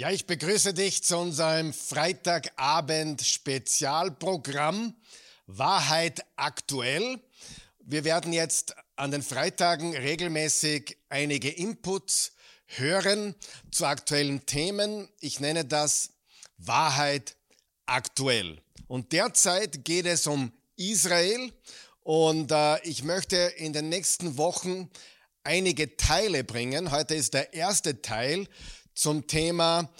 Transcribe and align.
Ja, 0.00 0.10
ich 0.10 0.24
begrüße 0.24 0.72
dich 0.72 1.04
zu 1.04 1.18
unserem 1.18 1.74
Freitagabend 1.74 3.20
Spezialprogramm 3.20 4.94
Wahrheit 5.46 6.24
aktuell. 6.36 7.20
Wir 7.80 8.04
werden 8.04 8.32
jetzt 8.32 8.74
an 8.96 9.10
den 9.10 9.22
Freitagen 9.22 9.94
regelmäßig 9.94 10.96
einige 11.10 11.50
Inputs 11.50 12.32
hören 12.64 13.34
zu 13.70 13.84
aktuellen 13.84 14.46
Themen. 14.46 15.06
Ich 15.20 15.38
nenne 15.38 15.66
das 15.66 16.14
Wahrheit 16.56 17.36
aktuell. 17.84 18.62
Und 18.86 19.12
derzeit 19.12 19.84
geht 19.84 20.06
es 20.06 20.26
um 20.26 20.50
Israel 20.76 21.52
und 22.04 22.50
äh, 22.52 22.82
ich 22.84 23.04
möchte 23.04 23.36
in 23.36 23.74
den 23.74 23.90
nächsten 23.90 24.38
Wochen 24.38 24.88
einige 25.44 25.98
Teile 25.98 26.42
bringen. 26.42 26.90
Heute 26.90 27.16
ist 27.16 27.34
der 27.34 27.52
erste 27.52 28.00
Teil 28.00 28.48
zum 28.94 29.26
Thema 29.26 29.90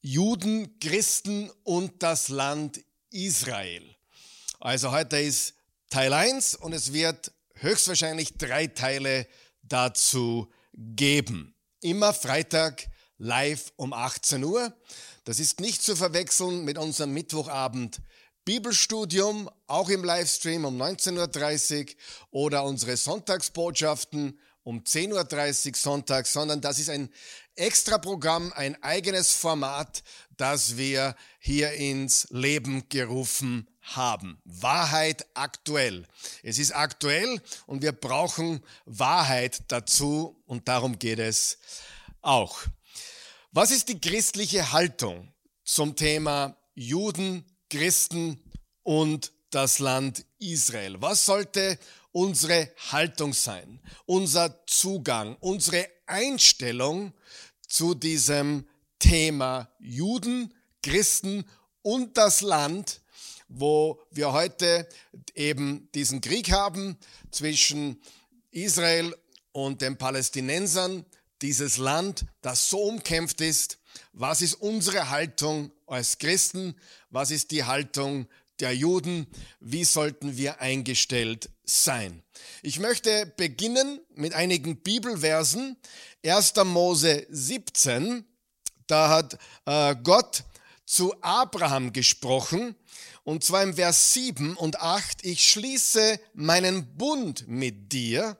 Juden, 0.00 0.78
Christen 0.78 1.50
und 1.64 2.02
das 2.02 2.28
Land 2.28 2.80
Israel. 3.10 3.82
Also 4.60 4.90
heute 4.92 5.18
ist 5.18 5.54
Teil 5.90 6.12
1 6.12 6.54
und 6.56 6.72
es 6.72 6.92
wird 6.92 7.32
höchstwahrscheinlich 7.54 8.36
drei 8.36 8.66
Teile 8.66 9.26
dazu 9.62 10.48
geben. 10.74 11.54
Immer 11.80 12.12
Freitag 12.12 12.88
live 13.18 13.72
um 13.76 13.92
18 13.92 14.44
Uhr. 14.44 14.74
Das 15.24 15.40
ist 15.40 15.60
nicht 15.60 15.82
zu 15.82 15.96
verwechseln 15.96 16.64
mit 16.64 16.78
unserem 16.78 17.12
Mittwochabend 17.12 18.00
Bibelstudium, 18.44 19.50
auch 19.66 19.88
im 19.88 20.04
Livestream 20.04 20.64
um 20.64 20.80
19.30 20.80 21.88
Uhr 22.30 22.42
oder 22.42 22.64
unsere 22.64 22.96
Sonntagsbotschaften 22.96 24.38
um 24.62 24.82
10.30 24.82 25.68
Uhr 25.68 25.74
Sonntag, 25.76 26.26
sondern 26.26 26.60
das 26.60 26.78
ist 26.78 26.90
ein 26.90 27.08
Extraprogramm, 27.56 28.52
ein 28.54 28.82
eigenes 28.82 29.32
Format, 29.32 30.02
das 30.36 30.76
wir 30.76 31.16
hier 31.38 31.72
ins 31.72 32.28
Leben 32.30 32.88
gerufen 32.88 33.68
haben. 33.80 34.38
Wahrheit 34.44 35.26
aktuell. 35.34 36.06
Es 36.42 36.58
ist 36.58 36.72
aktuell 36.72 37.40
und 37.66 37.82
wir 37.82 37.92
brauchen 37.92 38.62
Wahrheit 38.84 39.62
dazu 39.68 40.42
und 40.46 40.68
darum 40.68 40.98
geht 40.98 41.18
es 41.18 41.58
auch. 42.20 42.58
Was 43.52 43.70
ist 43.70 43.88
die 43.88 44.00
christliche 44.00 44.72
Haltung 44.72 45.32
zum 45.64 45.96
Thema 45.96 46.56
Juden, 46.74 47.44
Christen 47.70 48.42
und 48.82 49.32
das 49.50 49.78
Land 49.78 50.26
Israel? 50.38 51.00
Was 51.00 51.24
sollte 51.24 51.78
unsere 52.12 52.72
Haltung 52.92 53.32
sein, 53.32 53.80
unser 54.04 54.66
Zugang, 54.66 55.36
unsere 55.40 55.86
Einstellung 56.06 57.12
zu 57.66 57.94
diesem 57.94 58.66
Thema 58.98 59.68
Juden, 59.78 60.52
Christen 60.82 61.44
und 61.82 62.16
das 62.16 62.40
Land, 62.40 63.00
wo 63.48 64.00
wir 64.10 64.32
heute 64.32 64.88
eben 65.34 65.88
diesen 65.94 66.20
Krieg 66.20 66.50
haben 66.50 66.96
zwischen 67.30 68.00
Israel 68.50 69.14
und 69.52 69.82
den 69.82 69.96
Palästinensern, 69.96 71.04
dieses 71.42 71.76
Land, 71.76 72.24
das 72.40 72.68
so 72.70 72.78
umkämpft 72.78 73.40
ist. 73.40 73.78
Was 74.12 74.42
ist 74.42 74.54
unsere 74.54 75.10
Haltung 75.10 75.70
als 75.86 76.18
Christen? 76.18 76.74
Was 77.10 77.30
ist 77.30 77.50
die 77.50 77.64
Haltung 77.64 78.26
der 78.60 78.74
Juden, 78.74 79.26
wie 79.60 79.84
sollten 79.84 80.36
wir 80.36 80.60
eingestellt 80.60 81.50
sein. 81.64 82.22
Ich 82.62 82.78
möchte 82.78 83.32
beginnen 83.36 84.00
mit 84.14 84.34
einigen 84.34 84.78
Bibelversen. 84.78 85.76
1. 86.24 86.54
Mose 86.64 87.26
17, 87.30 88.24
da 88.86 89.08
hat 89.08 89.38
äh, 89.66 89.94
Gott 90.02 90.44
zu 90.84 91.14
Abraham 91.20 91.92
gesprochen, 91.92 92.76
und 93.24 93.42
zwar 93.42 93.64
im 93.64 93.74
Vers 93.74 94.12
7 94.14 94.56
und 94.56 94.80
8, 94.80 95.24
ich 95.24 95.50
schließe 95.50 96.20
meinen 96.34 96.96
Bund 96.96 97.48
mit 97.48 97.92
dir 97.92 98.38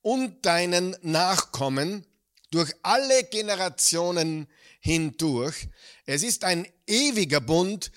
und 0.00 0.46
deinen 0.46 0.96
Nachkommen 1.02 2.06
durch 2.50 2.72
alle 2.82 3.24
Generationen 3.24 4.48
hindurch. 4.80 5.68
Es 6.06 6.22
ist 6.22 6.44
ein 6.44 6.66
ewiger 6.86 7.40
Bund, 7.40 7.92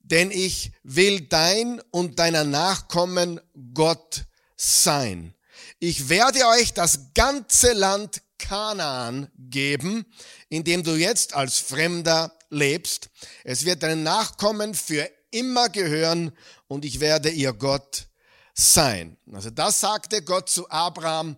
denn 0.00 0.30
ich 0.30 0.72
will 0.82 1.22
dein 1.22 1.80
und 1.90 2.18
deiner 2.18 2.44
Nachkommen 2.44 3.40
Gott 3.74 4.24
sein. 4.56 5.34
Ich 5.78 6.08
werde 6.08 6.46
euch 6.46 6.74
das 6.74 7.12
ganze 7.14 7.72
Land 7.72 8.22
Kanaan 8.38 9.30
geben, 9.38 10.06
in 10.48 10.64
dem 10.64 10.82
du 10.82 10.96
jetzt 10.96 11.34
als 11.34 11.58
Fremder 11.58 12.36
lebst. 12.48 13.10
Es 13.44 13.64
wird 13.64 13.82
deinen 13.82 14.02
Nachkommen 14.02 14.74
für 14.74 15.08
immer 15.30 15.68
gehören 15.68 16.32
und 16.66 16.84
ich 16.84 17.00
werde 17.00 17.30
ihr 17.30 17.52
Gott 17.52 18.06
sein. 18.54 19.16
Also 19.32 19.50
das 19.50 19.80
sagte 19.80 20.22
Gott 20.22 20.48
zu 20.48 20.68
Abraham 20.70 21.36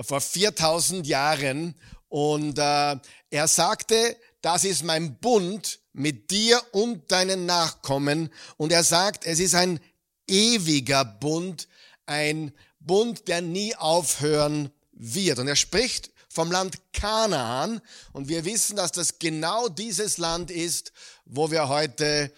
vor 0.00 0.20
4000 0.20 1.06
Jahren 1.06 1.74
und 2.08 2.58
äh, 2.58 2.96
er 3.30 3.48
sagte, 3.48 4.16
das 4.40 4.64
ist 4.64 4.82
mein 4.82 5.18
Bund 5.18 5.80
mit 5.92 6.30
dir 6.30 6.60
und 6.72 7.10
deinen 7.10 7.46
Nachkommen. 7.46 8.30
Und 8.56 8.72
er 8.72 8.84
sagt, 8.84 9.26
es 9.26 9.38
ist 9.38 9.54
ein 9.54 9.80
ewiger 10.26 11.04
Bund, 11.04 11.68
ein 12.06 12.52
Bund, 12.80 13.28
der 13.28 13.40
nie 13.40 13.74
aufhören 13.76 14.70
wird. 14.92 15.38
Und 15.38 15.48
er 15.48 15.56
spricht 15.56 16.10
vom 16.28 16.50
Land 16.50 16.78
Kanaan. 16.92 17.80
Und 18.12 18.28
wir 18.28 18.44
wissen, 18.44 18.76
dass 18.76 18.92
das 18.92 19.18
genau 19.18 19.68
dieses 19.68 20.18
Land 20.18 20.50
ist, 20.50 20.92
wo 21.24 21.50
wir 21.50 21.68
heute 21.68 22.32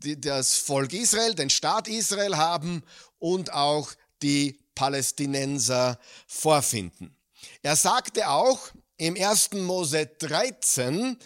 das 0.00 0.56
Volk 0.56 0.92
Israel, 0.92 1.34
den 1.34 1.50
Staat 1.50 1.88
Israel 1.88 2.36
haben 2.36 2.84
und 3.18 3.52
auch 3.52 3.90
die 4.22 4.60
Palästinenser 4.74 5.98
vorfinden. 6.26 7.16
Er 7.62 7.74
sagte 7.74 8.28
auch 8.28 8.60
im 8.96 9.16
1. 9.16 9.52
Mose 9.54 10.06
13, 10.06 11.16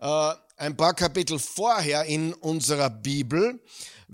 äh, 0.00 0.32
ein 0.62 0.76
paar 0.76 0.94
Kapitel 0.94 1.40
vorher 1.40 2.04
in 2.04 2.32
unserer 2.34 2.88
Bibel, 2.88 3.60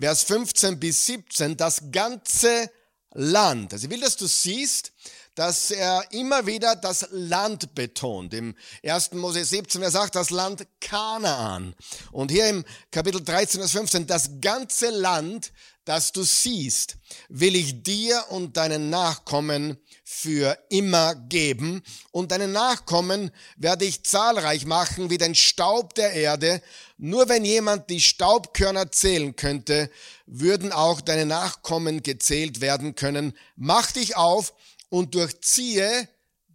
Vers 0.00 0.22
15 0.22 0.80
bis 0.80 1.04
17, 1.04 1.58
das 1.58 1.90
ganze 1.92 2.70
Land. 3.12 3.74
Also 3.74 3.84
ich 3.84 3.90
will, 3.90 4.00
dass 4.00 4.16
du 4.16 4.26
siehst, 4.26 4.92
dass 5.34 5.70
er 5.70 6.10
immer 6.10 6.46
wieder 6.46 6.74
das 6.74 7.06
Land 7.10 7.74
betont. 7.74 8.32
Im 8.32 8.56
1. 8.82 9.12
Mose 9.12 9.44
17, 9.44 9.82
er 9.82 9.90
sagt 9.90 10.14
das 10.14 10.30
Land 10.30 10.66
Kanaan. 10.80 11.74
Und 12.12 12.30
hier 12.30 12.48
im 12.48 12.64
Kapitel 12.90 13.22
13, 13.22 13.60
Vers 13.60 13.72
15, 13.72 14.06
das 14.06 14.40
ganze 14.40 14.88
Land, 14.88 15.52
das 15.84 16.12
du 16.12 16.22
siehst, 16.22 16.96
will 17.28 17.56
ich 17.56 17.82
dir 17.82 18.24
und 18.30 18.56
deinen 18.56 18.88
Nachkommen 18.88 19.76
für 20.10 20.58
immer 20.70 21.14
geben. 21.14 21.82
Und 22.12 22.32
deine 22.32 22.48
Nachkommen 22.48 23.30
werde 23.56 23.84
ich 23.84 24.04
zahlreich 24.04 24.64
machen 24.64 25.10
wie 25.10 25.18
den 25.18 25.34
Staub 25.34 25.94
der 25.94 26.14
Erde. 26.14 26.62
Nur 26.96 27.28
wenn 27.28 27.44
jemand 27.44 27.90
die 27.90 28.00
Staubkörner 28.00 28.90
zählen 28.90 29.36
könnte, 29.36 29.90
würden 30.24 30.72
auch 30.72 31.02
deine 31.02 31.26
Nachkommen 31.26 32.02
gezählt 32.02 32.62
werden 32.62 32.94
können. 32.94 33.34
Mach 33.54 33.92
dich 33.92 34.16
auf 34.16 34.54
und 34.88 35.14
durchziehe 35.14 36.08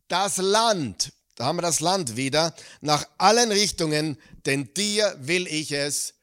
das 0.07 0.37
Land. 0.37 1.13
Da 1.35 1.45
haben 1.45 1.57
wir 1.57 1.61
das 1.61 1.79
Land 1.79 2.17
wieder. 2.17 2.55
Nach 2.81 3.07
allen 3.19 3.51
Richtungen, 3.51 4.17
denn 4.47 4.73
dir 4.73 5.15
will 5.19 5.45
ich 5.45 5.71
es 5.71 6.15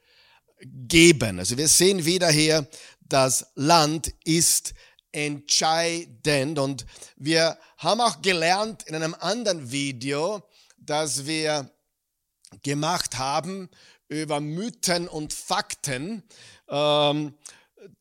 geben. 0.62 1.38
Also 1.38 1.56
wir 1.56 1.68
sehen 1.68 2.04
wieder 2.04 2.28
hier, 2.28 2.68
das 3.00 3.46
Land 3.54 4.12
ist 4.24 4.74
entscheidend. 5.12 6.58
Und 6.58 6.86
wir 7.16 7.58
haben 7.78 8.00
auch 8.00 8.22
gelernt 8.22 8.84
in 8.84 8.94
einem 8.94 9.14
anderen 9.18 9.70
Video, 9.70 10.42
das 10.78 11.26
wir 11.26 11.70
gemacht 12.62 13.18
haben 13.18 13.68
über 14.08 14.40
Mythen 14.40 15.08
und 15.08 15.32
Fakten 15.32 16.22
ähm, 16.68 17.34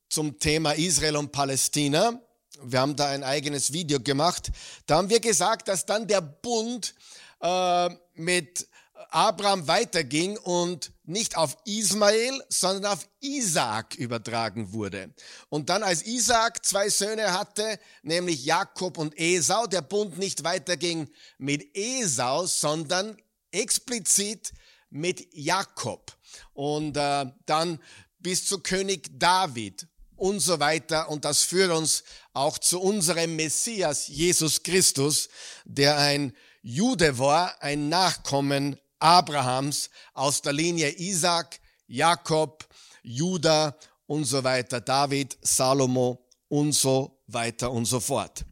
zum 0.09 0.39
Thema 0.39 0.71
Israel 0.71 1.17
und 1.17 1.31
Palästina. 1.31 2.19
Wir 2.63 2.79
haben 2.81 2.95
da 2.95 3.07
ein 3.07 3.23
eigenes 3.23 3.71
Video 3.71 3.99
gemacht. 3.99 4.51
Da 4.85 4.97
haben 4.97 5.09
wir 5.09 5.19
gesagt, 5.19 5.67
dass 5.67 5.85
dann 5.85 6.07
der 6.07 6.21
Bund 6.21 6.95
äh, 7.41 7.89
mit 8.15 8.67
Abraham 9.11 9.67
weiterging 9.67 10.37
und 10.37 10.91
nicht 11.09 11.35
auf 11.35 11.57
Ismael, 11.65 12.43
sondern 12.49 12.93
auf 12.93 13.07
Isaac 13.19 13.95
übertragen 13.95 14.71
wurde. 14.73 15.13
Und 15.49 15.69
dann, 15.69 15.83
als 15.83 16.05
Isaac 16.05 16.63
zwei 16.65 16.89
Söhne 16.89 17.33
hatte, 17.33 17.79
nämlich 18.03 18.45
Jakob 18.45 18.97
und 18.97 19.17
Esau, 19.17 19.65
der 19.67 19.81
Bund 19.81 20.17
nicht 20.17 20.43
weiterging 20.43 21.09
mit 21.37 21.75
Esau, 21.75 22.45
sondern 22.45 23.17
explizit 23.51 24.53
mit 24.89 25.27
Jakob. 25.33 26.15
Und 26.53 26.95
äh, 26.95 27.25
dann 27.45 27.79
bis 28.19 28.45
zu 28.45 28.59
König 28.59 29.09
David 29.19 29.87
und 30.15 30.39
so 30.41 30.59
weiter. 30.59 31.09
Und 31.09 31.25
das 31.25 31.43
führt 31.43 31.71
uns 31.71 32.03
auch 32.33 32.57
zu 32.57 32.79
unserem 32.79 33.35
Messias, 33.35 34.07
Jesus 34.07 34.61
Christus, 34.63 35.29
der 35.65 35.97
ein 35.97 36.35
Jude 36.61 37.17
war, 37.17 37.61
ein 37.63 37.89
Nachkommen 37.89 38.77
Abrahams 38.99 39.89
aus 40.13 40.41
der 40.41 40.53
Linie 40.53 40.89
Isaac, 40.97 41.59
Jakob, 41.87 42.67
Judah 43.01 43.75
und 44.05 44.25
so 44.25 44.43
weiter, 44.43 44.81
David, 44.81 45.37
Salomo 45.41 46.25
und 46.47 46.73
so 46.73 47.19
weiter 47.27 47.71
und 47.71 47.85
so 47.85 47.99
fort. 47.99 48.45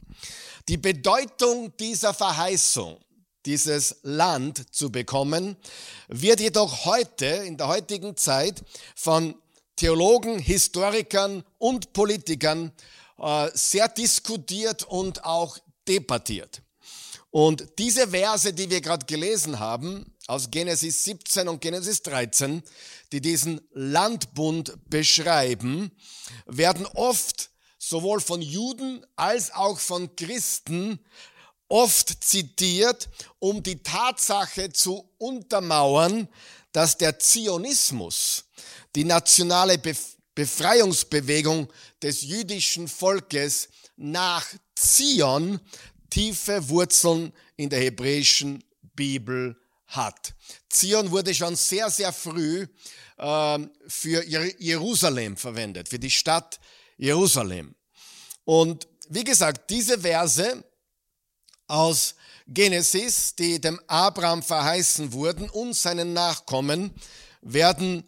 Die 0.68 0.78
Bedeutung 0.78 1.76
dieser 1.78 2.14
Verheißung, 2.14 2.98
dieses 3.46 3.98
Land 4.04 4.74
zu 4.76 4.92
bekommen, 4.92 5.56
wird 6.08 6.40
jedoch 6.40 6.86
heute, 6.86 7.26
in 7.26 7.58
der 7.58 7.68
heutigen 7.68 8.18
Zeit, 8.18 8.64
von 8.96 9.36
Theologen, 9.78 10.40
Historikern 10.40 11.44
und 11.58 11.94
Politikern 11.94 12.72
äh, 13.20 13.50
sehr 13.54 13.88
diskutiert 13.88 14.84
und 14.84 15.24
auch 15.24 15.58
debattiert. 15.88 16.62
Und 17.30 17.68
diese 17.78 18.08
Verse, 18.08 18.52
die 18.54 18.70
wir 18.70 18.82
gerade 18.82 19.06
gelesen 19.06 19.60
haben, 19.60 20.17
aus 20.28 20.52
Genesis 20.52 21.06
17 21.06 21.48
und 21.48 21.62
Genesis 21.62 22.04
13, 22.04 22.62
die 23.12 23.22
diesen 23.22 23.62
Landbund 23.72 24.74
beschreiben, 24.90 25.92
werden 26.46 26.86
oft 26.86 27.50
sowohl 27.80 28.20
von 28.20 28.42
Juden 28.42 29.06
als 29.16 29.54
auch 29.54 29.80
von 29.80 30.16
Christen 30.18 31.00
oft 31.70 32.24
zitiert, 32.24 33.10
um 33.40 33.64
die 33.64 33.82
Tatsache 33.82 34.72
zu 34.72 35.10
untermauern, 35.18 36.28
dass 36.74 36.98
der 36.98 37.18
Zionismus, 37.20 38.46
die 38.96 39.06
nationale 39.06 39.80
Befreiungsbewegung 40.36 41.72
des 42.02 42.22
jüdischen 42.22 42.88
Volkes 42.88 43.70
nach 43.96 44.46
Zion 44.76 45.60
tiefe 46.10 46.68
Wurzeln 46.70 47.34
in 47.56 47.70
der 47.70 47.80
hebräischen 47.80 48.64
Bibel 48.96 49.58
hat. 49.88 50.34
Zion 50.70 51.12
wurde 51.12 51.34
schon 51.34 51.56
sehr, 51.56 51.90
sehr 51.90 52.14
früh 52.14 52.68
äh, 53.18 53.60
für 53.88 54.24
Jerusalem 54.26 55.38
verwendet, 55.38 55.90
für 55.90 56.00
die 56.00 56.12
Stadt 56.12 56.60
Jerusalem. 56.98 57.76
Und 58.44 58.88
wie 59.10 59.24
gesagt, 59.24 59.70
diese 59.70 60.00
Verse 60.00 60.64
aus 61.68 62.16
Genesis, 62.48 63.36
die 63.36 63.60
dem 63.60 63.80
Abraham 63.88 64.42
verheißen 64.42 65.12
wurden 65.12 65.50
und 65.50 65.74
seinen 65.74 66.14
Nachkommen, 66.14 66.94
werden 67.42 68.04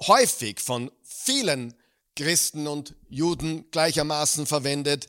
häufig 0.00 0.60
von 0.60 0.90
vielen 1.02 1.74
Christen 2.16 2.66
und 2.66 2.94
Juden 3.08 3.70
gleichermaßen 3.70 4.46
verwendet, 4.46 5.08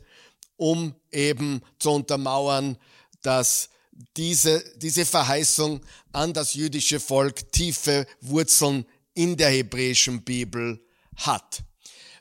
um 0.56 0.96
eben 1.12 1.62
zu 1.80 1.92
untermauern, 1.92 2.78
dass 3.22 3.70
diese, 4.18 4.64
diese 4.78 5.06
Verheißung 5.06 5.82
an 6.12 6.34
das 6.34 6.54
jüdische 6.54 7.00
Volk 7.00 7.52
tiefe 7.52 8.08
Wurzeln 8.22 8.86
in 9.14 9.38
der 9.38 9.50
hebräischen 9.50 10.24
Bibel 10.24 10.84
hat. 11.16 11.64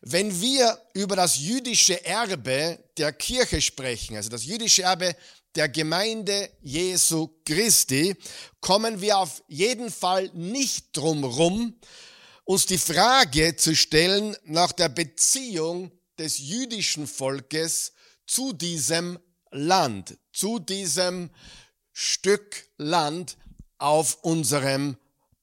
Wenn 0.03 0.41
wir 0.41 0.79
über 0.95 1.17
das 1.17 1.39
jüdische 1.39 2.05
Erbe 2.05 2.79
der 2.97 3.13
Kirche 3.13 3.61
sprechen, 3.61 4.17
also 4.17 4.29
das 4.29 4.45
jüdische 4.45 4.83
Erbe 4.83 5.15
der 5.55 5.69
Gemeinde 5.69 6.51
Jesu 6.61 7.29
Christi, 7.45 8.17
kommen 8.61 9.01
wir 9.01 9.19
auf 9.19 9.43
jeden 9.49 9.91
Fall 9.91 10.31
nicht 10.35 10.97
drum 10.97 11.25
rum, 11.25 11.75
uns 12.45 12.67
die 12.67 12.79
Frage 12.79 13.55
zu 13.57 13.77
stellen 13.77 14.37
nach 14.45 14.73
der 14.73 14.89
Beziehung 14.89 15.93
des 16.19 16.39
jüdischen 16.39 17.07
Volkes 17.07 17.93
zu 18.27 18.53
diesem 18.53 19.19
Land, 19.53 20.19
zu 20.33 20.59
diesem 20.59 21.31
Stück 21.93 22.69
Land 22.79 23.37
auf 23.79 24.19
unserem 24.23 24.97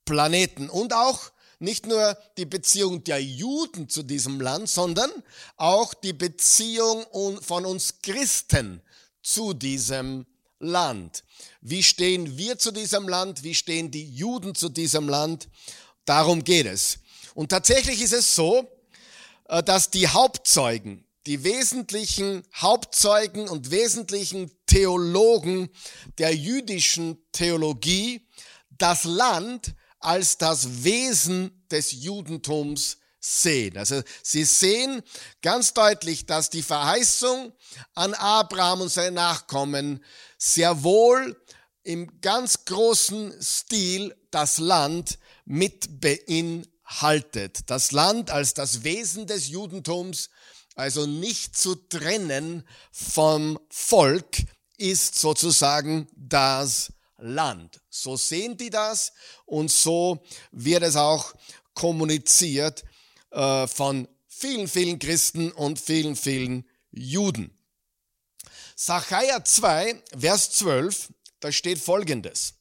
Planeten 0.06 0.70
und 0.70 0.94
auch 0.94 1.32
nicht 1.60 1.86
nur 1.86 2.18
die 2.38 2.46
Beziehung 2.46 3.04
der 3.04 3.22
Juden 3.22 3.90
zu 3.90 4.04
diesem 4.04 4.40
Land, 4.40 4.70
sondern 4.70 5.12
auch 5.58 5.94
die 5.94 6.14
Beziehung 6.14 7.06
von 7.42 7.66
uns 7.66 8.02
Christen 8.02 8.82
zu 9.22 9.54
diesem 9.54 10.26
Land. 10.60 11.24
Wie 11.62 11.84
stehen 11.84 12.38
wir 12.38 12.58
zu 12.58 12.72
diesem 12.72 13.08
Land? 13.08 13.44
Wie 13.44 13.56
stehen 13.56 13.92
die 13.92 14.10
Juden 14.10 14.56
zu 14.56 14.70
diesem 14.70 15.08
Land? 15.08 15.50
Darum 16.06 16.44
geht 16.44 16.66
es. 16.66 17.00
Und 17.36 17.50
tatsächlich 17.50 18.02
ist 18.02 18.14
es 18.14 18.36
so, 18.36 18.68
äh, 19.48 19.62
dass 19.64 19.90
die 19.90 20.08
Hauptzeugen, 20.08 21.06
die 21.30 21.44
wesentlichen 21.44 22.42
Hauptzeugen 22.56 23.50
und 23.50 23.70
wesentlichen 23.70 24.50
Theologen 24.66 25.70
der 26.18 26.36
jüdischen 26.36 27.24
Theologie 27.32 28.28
das 28.72 29.04
Land 29.04 29.76
als 30.00 30.40
das 30.40 30.84
Wesen 30.84 31.68
des 31.70 31.92
Judentums 31.92 32.98
sehen. 33.20 33.78
Also 33.78 34.02
sie 34.24 34.44
sehen 34.44 35.04
ganz 35.44 35.76
deutlich, 35.76 36.26
dass 36.26 36.50
die 36.50 36.64
Verheißung 36.64 37.54
an 37.94 38.16
Abraham 38.16 38.82
und 38.82 38.90
seine 38.92 39.12
Nachkommen 39.12 40.04
sehr 40.40 40.82
wohl 40.82 41.40
im 41.84 42.22
ganz 42.22 42.66
großen 42.66 43.40
Stil 43.40 44.16
das 44.32 44.58
Land 44.58 45.20
mit 45.46 46.02
beinhaltet. 46.02 47.70
Das 47.70 47.92
Land 47.92 48.32
als 48.32 48.56
das 48.56 48.84
Wesen 48.84 49.28
des 49.28 49.50
Judentums, 49.50 50.32
also 50.80 51.06
nicht 51.06 51.58
zu 51.58 51.76
trennen 51.76 52.64
vom 52.90 53.60
Volk, 53.70 54.38
ist 54.78 55.16
sozusagen 55.16 56.08
das 56.16 56.94
Land. 57.18 57.82
So 57.90 58.16
sehen 58.16 58.56
die 58.56 58.70
das 58.70 59.12
und 59.46 59.70
so 59.70 60.24
wird 60.54 60.84
es 60.84 60.96
auch 60.96 61.34
kommuniziert 61.74 62.86
äh, 63.32 63.68
von 63.68 64.08
vielen, 64.30 64.70
vielen 64.70 65.00
Christen 65.00 65.52
und 65.52 65.82
vielen, 65.82 66.16
vielen 66.16 66.66
Juden. 66.92 67.54
Sacharja 68.78 69.44
2, 69.44 70.02
Vers 70.18 70.52
12, 70.52 71.10
da 71.42 71.52
steht 71.52 71.80
folgendes. 71.80 72.54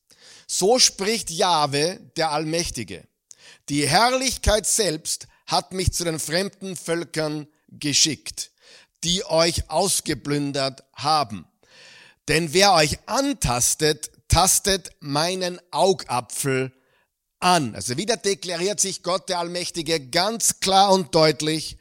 So 0.48 0.80
spricht 0.80 1.30
Jahwe, 1.30 2.00
der 2.16 2.32
Allmächtige. 2.32 3.06
Die 3.68 3.86
Herrlichkeit 3.86 4.66
selbst 4.66 5.28
hat 5.46 5.72
mich 5.72 5.92
zu 5.92 6.02
den 6.02 6.18
fremden 6.18 6.74
Völkern 6.74 7.46
geschickt, 7.68 8.50
die 9.04 9.24
euch 9.24 9.70
ausgeplündert 9.70 10.84
haben. 10.94 11.46
Denn 12.28 12.52
wer 12.52 12.74
euch 12.74 12.98
antastet, 13.06 14.10
tastet 14.28 14.90
meinen 15.00 15.60
Augapfel 15.70 16.72
an. 17.40 17.74
Also 17.74 17.96
wieder 17.96 18.16
deklariert 18.16 18.80
sich 18.80 19.02
Gott 19.02 19.28
der 19.28 19.38
Allmächtige 19.38 20.08
ganz 20.08 20.60
klar 20.60 20.92
und 20.92 21.14
deutlich, 21.14 21.78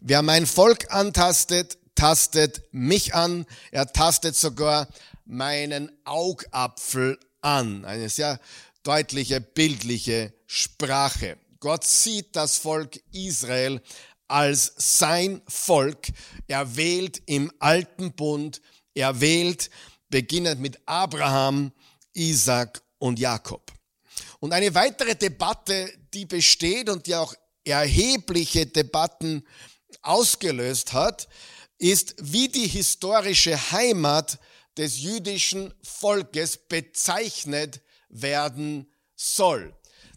wer 0.00 0.22
mein 0.22 0.46
Volk 0.46 0.92
antastet, 0.92 1.78
tastet 1.94 2.62
mich 2.72 3.14
an. 3.14 3.46
Er 3.70 3.92
tastet 3.92 4.36
sogar 4.36 4.88
meinen 5.24 5.90
Augapfel 6.04 7.18
an. 7.40 7.84
Eine 7.84 8.08
sehr 8.08 8.40
deutliche, 8.82 9.40
bildliche 9.40 10.32
Sprache. 10.46 11.36
Gott 11.58 11.84
sieht 11.84 12.36
das 12.36 12.56
Volk 12.56 13.00
Israel 13.12 13.82
als 14.30 14.72
sein 14.76 15.42
Volk. 15.48 16.08
Er 16.46 16.76
wählt 16.76 17.22
im 17.26 17.52
alten 17.58 18.12
Bund, 18.12 18.60
er 18.94 19.20
wählt 19.20 19.70
beginnend 20.08 20.60
mit 20.60 20.78
Abraham, 20.86 21.72
Isaac 22.12 22.82
und 22.98 23.18
Jakob. 23.18 23.72
Und 24.40 24.52
eine 24.52 24.74
weitere 24.74 25.14
Debatte, 25.14 25.92
die 26.14 26.26
besteht 26.26 26.88
und 26.88 27.06
die 27.06 27.14
auch 27.14 27.34
erhebliche 27.64 28.66
Debatten 28.66 29.46
ausgelöst 30.02 30.92
hat, 30.92 31.28
ist, 31.78 32.14
wie 32.18 32.48
die 32.48 32.66
historische 32.66 33.56
Heimat 33.72 34.38
des 34.76 34.98
jüdischen 34.98 35.74
Volkes 35.82 36.56
bezeichnet 36.56 37.80
werden 38.08 38.92
soll. 39.14 39.74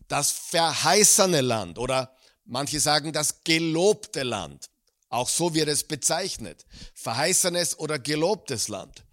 Das 0.07 0.31
verheißene 0.31 1.41
Land 1.41 1.79
oder 1.79 2.12
manche 2.45 2.79
sagen 2.79 3.13
das 3.13 3.43
gelobte 3.43 4.23
Land. 4.23 4.69
Auch 5.09 5.29
so 5.29 5.53
wird 5.53 5.69
es 5.69 5.83
bezeichnet. 5.83 6.65
Verheißenes 6.95 7.77
oder 7.77 7.99
gelobtes 7.99 8.67
Land. 8.67 9.03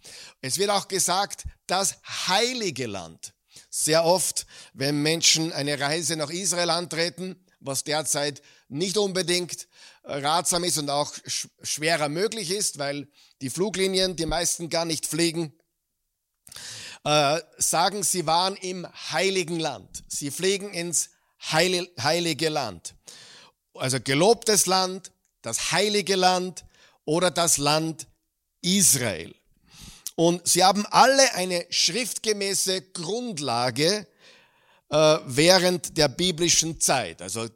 Es 0.41 0.57
wird 0.57 0.71
auch 0.71 0.87
gesagt, 0.87 1.43
das 1.67 1.97
heilige 2.27 2.87
Land. 2.87 3.33
Sehr 3.69 4.03
oft, 4.03 4.47
wenn 4.73 5.03
Menschen 5.03 5.53
eine 5.53 5.79
Reise 5.79 6.15
nach 6.15 6.31
Israel 6.31 6.71
antreten, 6.71 7.35
was 7.59 7.83
derzeit 7.83 8.41
nicht 8.67 8.97
unbedingt 8.97 9.67
äh, 10.03 10.13
ratsam 10.13 10.63
ist 10.63 10.79
und 10.79 10.89
auch 10.89 11.13
schwerer 11.61 12.09
möglich 12.09 12.49
ist, 12.49 12.79
weil 12.79 13.07
die 13.41 13.51
Fluglinien 13.51 14.15
die 14.15 14.25
meisten 14.25 14.69
gar 14.69 14.85
nicht 14.85 15.05
fliegen, 15.05 15.53
äh, 17.03 17.39
sagen, 17.57 18.01
sie 18.01 18.25
waren 18.25 18.55
im 18.55 18.87
heiligen 19.11 19.59
Land. 19.59 20.03
Sie 20.07 20.31
fliegen 20.31 20.73
ins 20.73 21.10
heilige 21.41 22.49
Land. 22.49 22.93
Also 23.73 23.99
gelobtes 23.99 24.65
Land, 24.65 25.11
das 25.41 25.71
heilige 25.71 26.15
Land 26.15 26.65
oder 27.05 27.31
das 27.31 27.57
Land 27.57 28.07
Israel. 28.61 29.33
Und 30.15 30.47
sie 30.47 30.63
haben 30.63 30.85
alle 30.87 31.33
eine 31.33 31.65
schriftgemäße 31.69 32.81
Grundlage, 32.93 34.07
äh, 34.91 35.19
während 35.25 35.97
der 35.97 36.09
biblischen 36.09 36.81
Zeit. 36.81 37.21
Also 37.21 37.47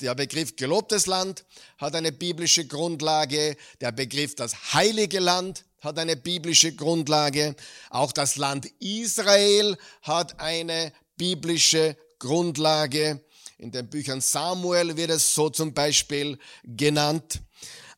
der 0.00 0.14
Begriff 0.14 0.54
gelobtes 0.54 1.06
Land 1.06 1.44
hat 1.78 1.96
eine 1.96 2.12
biblische 2.12 2.64
Grundlage, 2.64 3.56
der 3.80 3.90
Begriff 3.90 4.36
das 4.36 4.72
heilige 4.72 5.18
Land 5.18 5.64
hat 5.80 5.98
eine 5.98 6.16
biblische 6.16 6.72
Grundlage, 6.76 7.56
auch 7.90 8.12
das 8.12 8.36
Land 8.36 8.66
Israel 8.78 9.76
hat 10.02 10.38
eine 10.38 10.92
biblische 11.16 11.96
Grundlage. 12.20 13.20
In 13.58 13.70
den 13.70 13.88
Büchern 13.88 14.20
Samuel 14.20 14.96
wird 14.98 15.10
es 15.10 15.34
so 15.34 15.48
zum 15.48 15.72
Beispiel 15.72 16.38
genannt. 16.62 17.40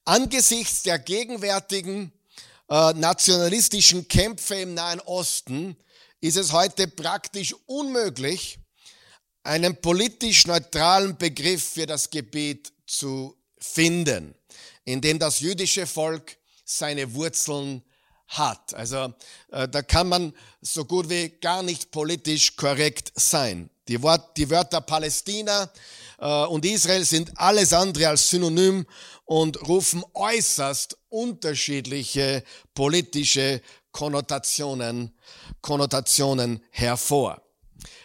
Angesichts 0.05 0.85
der 0.85 1.01
gegenwärtigen 1.01 2.13
äh, 2.69 2.93
nationalistischen 2.93 4.07
Kämpfe 4.07 4.55
im 4.55 4.75
Nahen 4.75 5.01
Osten 5.01 5.77
ist 6.21 6.37
es 6.37 6.53
heute 6.53 6.87
praktisch 6.87 7.57
unmöglich, 7.67 8.61
einen 9.43 9.75
politisch 9.81 10.47
neutralen 10.47 11.17
Begriff 11.17 11.73
für 11.73 11.87
das 11.87 12.09
Gebet 12.09 12.73
zu 12.87 13.37
finden, 13.59 14.37
in 14.85 15.01
dem 15.01 15.19
das 15.19 15.41
jüdische 15.41 15.89
Volk 15.89 16.37
seine 16.65 17.15
Wurzeln 17.15 17.83
hat. 18.29 18.75
Also 18.75 19.15
äh, 19.51 19.69
da 19.69 19.83
kann 19.83 20.09
man 20.09 20.33
so 20.61 20.85
gut 20.85 21.09
wie 21.09 21.29
gar 21.29 21.63
nicht 21.63 21.91
politisch 21.91 22.57
korrekt 22.57 23.13
sein. 23.15 23.71
Die, 23.89 24.03
Wort, 24.03 24.37
die 24.37 24.49
Wörter 24.51 24.81
Palästina 24.81 25.71
äh, 26.19 26.45
und 26.45 26.65
Israel 26.65 27.05
sind 27.05 27.33
alles 27.37 27.73
andere 27.73 28.09
als 28.09 28.29
synonym 28.31 28.87
und 29.25 29.67
rufen 29.67 30.05
äußerst 30.15 30.97
unterschiedliche 31.09 32.45
politische 32.75 33.63
Konnotationen, 33.93 35.17
Konnotationen 35.61 36.63
hervor. 36.71 37.43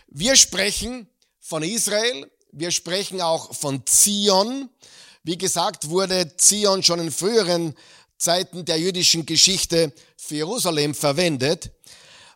Wir 0.08 0.36
sprechen 0.36 1.10
von 1.40 1.64
Israel, 1.64 2.32
wir 2.52 2.72
sprechen 2.72 3.22
auch 3.22 3.54
von 3.54 3.86
Zion. 3.86 4.70
Wie 5.24 5.38
gesagt, 5.38 5.90
wurde 5.90 6.36
Zion 6.38 6.84
schon 6.84 7.00
in 7.00 7.12
früheren 7.12 7.74
Zeiten 8.24 8.64
der 8.64 8.80
jüdischen 8.80 9.26
Geschichte 9.26 9.92
für 10.16 10.36
Jerusalem 10.36 10.96
verwendet. 10.96 11.72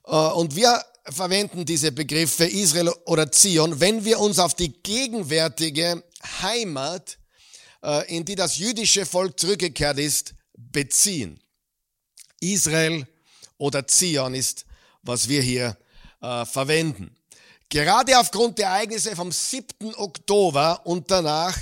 Äh, 0.06 0.12
und 0.12 0.56
wir 0.56 0.84
verwenden 1.06 1.65
diese 1.65 1.94
Begriffe 1.94 2.46
Israel 2.46 2.89
oder 3.06 3.32
Zion, 3.32 3.79
wenn 3.79 4.03
wir 4.03 4.20
uns 4.20 4.38
auf 4.38 4.53
die 4.53 4.74
gegenwärtige 4.84 6.03
Heimat, 6.41 7.17
äh, 7.82 8.13
in 8.13 8.25
die 8.25 8.36
das 8.36 8.58
jüdische 8.58 9.06
Volk 9.06 9.39
zurückgekehrt 9.39 9.98
ist, 9.98 10.36
beziehen. 10.58 11.39
Israel 12.41 13.08
oder 13.58 13.88
Zion 13.88 14.34
ist, 14.34 14.65
was 15.03 15.29
wir 15.29 15.41
hier 15.41 15.77
äh, 16.22 16.46
verwenden. 16.46 17.15
Gerade 17.70 18.20
aufgrund 18.20 18.58
der 18.58 18.67
Ereignisse 18.67 19.15
vom 19.15 19.32
7. 19.32 19.96
Oktober 19.96 20.86
und 20.86 21.10
danach 21.10 21.58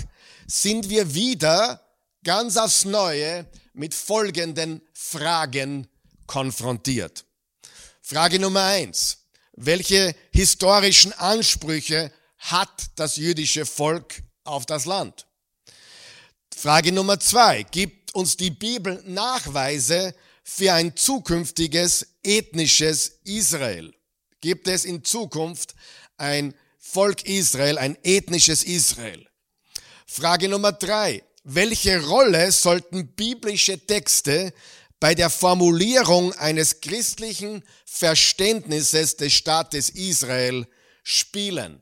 sind 0.48 0.88
wir 0.88 1.14
wieder 1.14 1.80
ganz 2.24 2.56
aufs 2.56 2.84
Neue 2.84 3.46
mit 3.76 3.94
folgenden 3.94 4.80
Fragen 4.92 5.86
konfrontiert. 6.26 7.24
Frage 8.00 8.38
Nummer 8.38 8.64
eins. 8.64 9.18
Welche 9.52 10.14
historischen 10.32 11.12
Ansprüche 11.12 12.12
hat 12.38 12.86
das 12.96 13.16
jüdische 13.16 13.66
Volk 13.66 14.22
auf 14.44 14.66
das 14.66 14.86
Land? 14.86 15.26
Frage 16.54 16.90
Nummer 16.90 17.20
zwei. 17.20 17.64
Gibt 17.64 18.14
uns 18.14 18.36
die 18.36 18.50
Bibel 18.50 19.02
Nachweise 19.06 20.14
für 20.42 20.72
ein 20.72 20.96
zukünftiges 20.96 22.06
ethnisches 22.22 23.20
Israel? 23.24 23.94
Gibt 24.40 24.68
es 24.68 24.84
in 24.84 25.04
Zukunft 25.04 25.74
ein 26.16 26.54
Volk 26.78 27.26
Israel, 27.26 27.76
ein 27.78 27.98
ethnisches 28.04 28.64
Israel? 28.64 29.26
Frage 30.06 30.48
Nummer 30.48 30.72
drei. 30.72 31.25
Welche 31.48 32.04
Rolle 32.04 32.50
sollten 32.50 33.06
biblische 33.14 33.78
Texte 33.78 34.52
bei 34.98 35.14
der 35.14 35.30
Formulierung 35.30 36.32
eines 36.32 36.80
christlichen 36.80 37.62
Verständnisses 37.84 39.16
des 39.16 39.32
Staates 39.32 39.90
Israel 39.90 40.66
spielen? 41.04 41.80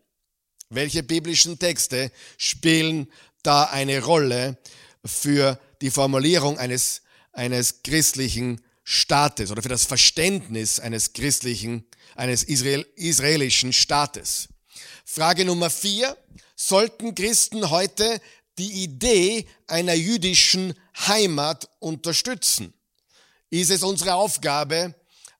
Welche 0.69 1.03
biblischen 1.03 1.59
Texte 1.59 2.13
spielen 2.37 3.11
da 3.43 3.65
eine 3.65 4.03
Rolle 4.03 4.59
für 5.03 5.59
die 5.81 5.91
Formulierung 5.91 6.59
eines, 6.59 7.01
eines 7.33 7.83
christlichen 7.83 8.61
Staates 8.83 9.51
oder 9.51 9.63
für 9.63 9.71
das 9.71 9.87
Verständnis 9.87 10.79
eines 10.79 11.15
christlichen, 11.15 11.87
eines 12.17 12.45
Israel, 12.45 12.87
israelischen 12.97 13.73
Staates? 13.73 14.47
Frage 15.07 15.47
Nummer 15.47 15.71
vier. 15.71 16.19
Sollten 16.55 17.15
Christen 17.15 17.71
heute 17.71 18.21
die 18.59 18.85
Idee 18.85 19.47
einer 19.67 19.95
jüdischen 19.95 20.75
Heimat 20.97 21.69
unterstützen. 21.81 22.73
Ist 23.51 23.71
es 23.71 23.83
unsere 23.83 24.15
Aufgabe, 24.15 24.95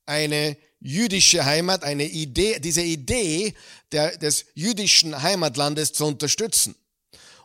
eine 0.07 0.57
jüdische 0.81 1.45
Heimat, 1.45 1.83
eine 1.85 2.05
Idee, 2.05 2.59
diese 2.61 2.83
Idee 2.83 3.55
der, 3.93 4.17
des 4.17 4.47
jüdischen 4.55 5.21
Heimatlandes 5.21 5.93
zu 5.93 6.07
unterstützen? 6.07 6.75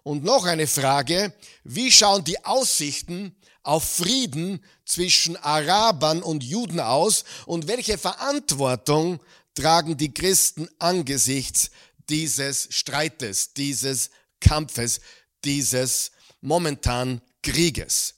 Und 0.04 0.24
noch 0.24 0.46
eine 0.46 0.68
Frage, 0.68 1.34
wie 1.64 1.92
schauen 1.92 2.24
die 2.24 2.44
Aussichten 2.46 3.36
auf 3.64 3.84
Frieden 3.84 4.64
zwischen 4.86 5.36
Arabern 5.38 6.24
und 6.24 6.44
Juden 6.44 6.80
aus 6.80 7.24
und 7.46 7.68
welche 7.68 7.98
Verantwortung 7.98 9.20
tragen 9.54 9.98
die 9.98 10.14
Christen 10.14 10.70
angesichts 10.80 11.70
dieses 12.10 12.68
Streites, 12.72 13.54
dieses 13.54 14.10
Kampfes, 14.40 15.02
dieses 15.44 16.12
momentan 16.42 17.22
Krieges. 17.44 18.16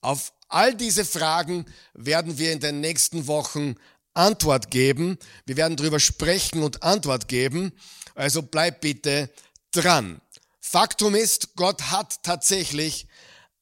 Auf 0.00 0.32
all 0.48 0.74
diese 0.74 1.04
Fragen 1.04 1.66
werden 1.94 2.38
wir 2.38 2.52
in 2.52 2.60
den 2.60 2.80
nächsten 2.80 3.26
Wochen 3.26 3.76
Antwort 4.14 4.70
geben. 4.70 5.18
Wir 5.46 5.56
werden 5.56 5.76
darüber 5.76 6.00
sprechen 6.00 6.62
und 6.62 6.82
Antwort 6.82 7.28
geben. 7.28 7.72
Also 8.14 8.42
bleib 8.42 8.82
bitte 8.82 9.30
dran. 9.70 10.20
Faktum 10.60 11.14
ist, 11.14 11.56
Gott 11.56 11.90
hat 11.90 12.22
tatsächlich 12.22 13.06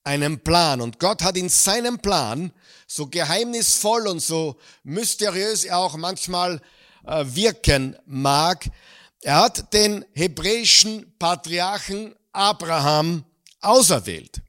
einen 0.02 0.40
Plan 0.40 0.80
und 0.80 0.98
Gott 0.98 1.22
hat 1.22 1.36
in 1.36 1.48
seinem 1.48 1.98
Plan, 1.98 2.52
so 2.86 3.06
geheimnisvoll 3.06 4.08
und 4.08 4.20
so 4.20 4.58
mysteriös 4.82 5.64
er 5.64 5.78
auch 5.78 5.96
manchmal 5.96 6.60
äh, 7.06 7.24
wirken 7.26 7.96
mag, 8.06 8.66
er 9.22 9.36
hat 9.36 9.72
den 9.74 10.04
hebräischen 10.14 11.14
Patriarchen 11.18 12.14
Abraham 12.32 13.24
auserwählt. 13.60 14.40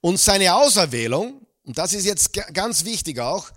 Und 0.00 0.20
seine 0.20 0.54
Auserwählung, 0.54 1.46
und 1.64 1.78
das 1.78 1.92
ist 1.92 2.04
jetzt 2.04 2.32
ganz 2.52 2.84
wichtig 2.84 3.20
auch, 3.20 3.50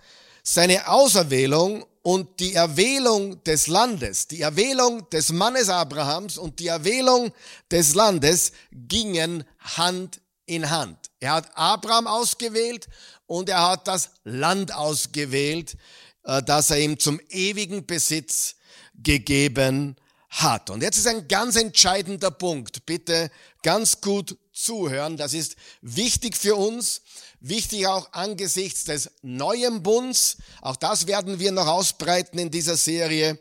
seine 0.43 0.88
Auserwählung 0.88 1.86
und 2.01 2.39
die 2.39 2.53
Erwählung 2.53 3.43
des 3.43 3.67
Landes, 3.67 4.27
die 4.27 4.41
Erwählung 4.41 5.07
des 5.09 5.31
Mannes 5.31 5.69
Abrahams 5.69 6.38
und 6.38 6.59
die 6.59 6.67
Erwählung 6.67 7.31
des 7.69 7.93
Landes 7.93 8.51
gingen 8.71 9.43
Hand 9.59 10.21
in 10.45 10.69
Hand. 10.69 10.98
Er 11.19 11.33
hat 11.33 11.55
Abraham 11.55 12.07
ausgewählt 12.07 12.88
und 13.27 13.50
er 13.50 13.69
hat 13.69 13.88
das 13.88 14.09
Land 14.24 14.74
ausgewählt, 14.74 15.77
äh, 16.24 16.41
das 16.41 16.71
er 16.71 16.79
ihm 16.79 16.98
zum 16.98 17.19
ewigen 17.29 17.86
Besitz 17.86 18.55
gegeben 18.95 19.95
hat. 20.29 20.69
Und 20.69 20.81
jetzt 20.81 20.98
ist 20.98 21.07
ein 21.07 21.27
ganz 21.27 21.55
entscheidender 21.55 22.31
Punkt. 22.31 22.86
Bitte 22.86 23.31
ganz 23.63 24.00
gut 24.00 24.38
zuhören. 24.53 25.17
Das 25.17 25.33
ist 25.33 25.55
wichtig 25.81 26.38
für 26.38 26.55
uns, 26.55 27.01
wichtig 27.39 27.88
auch 27.88 28.13
angesichts 28.13 28.83
des 28.83 29.09
neuen 29.21 29.81
Bunds. 29.81 30.38
Auch 30.62 30.75
das 30.75 31.07
werden 31.07 31.39
wir 31.39 31.51
noch 31.51 31.67
ausbreiten 31.67 32.38
in 32.39 32.51
dieser 32.51 32.77
Serie. 32.77 33.39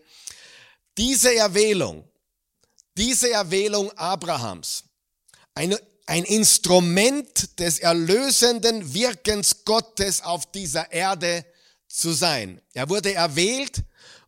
Diese 0.96 1.34
Erwählung, 1.34 2.04
diese 2.96 3.30
Erwählung 3.30 3.92
Abrahams, 3.92 4.84
ein, 5.54 5.76
ein 6.06 6.24
Instrument 6.24 7.58
des 7.58 7.78
erlösenden 7.78 8.94
Wirkens 8.94 9.64
Gottes 9.64 10.22
auf 10.22 10.50
dieser 10.50 10.90
Erde 10.90 11.44
zu 11.86 12.12
sein. 12.12 12.60
Er 12.72 12.88
wurde 12.88 13.14
erwählt, 13.14 13.82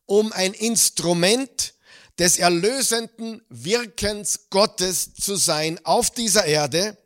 um 0.06 0.32
ein 0.32 0.54
Instrument 0.54 1.74
des 2.20 2.36
erlösenden 2.36 3.40
Wirkens 3.48 4.50
Gottes 4.50 5.14
zu 5.14 5.36
sein 5.36 5.80
auf 5.84 6.10
dieser 6.10 6.44
Erde, 6.44 6.98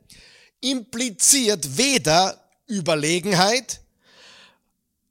impliziert 0.60 1.76
weder 1.76 2.50
Überlegenheit 2.66 3.80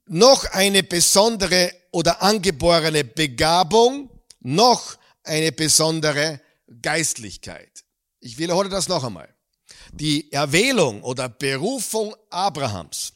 noch 0.05 0.43
eine 0.51 0.83
besondere 0.83 1.73
oder 1.91 2.21
angeborene 2.21 3.05
Begabung 3.05 4.09
noch 4.41 4.97
eine 5.23 5.53
besondere 5.53 6.41
Geistlichkeit. 6.81 7.85
Ich 8.19 8.37
wiederhole 8.37 8.67
das 8.67 8.89
noch 8.89 9.05
einmal. 9.05 9.33
Die 9.93 10.33
Erwählung 10.33 11.01
oder 11.03 11.29
Berufung 11.29 12.13
Abrahams, 12.29 13.13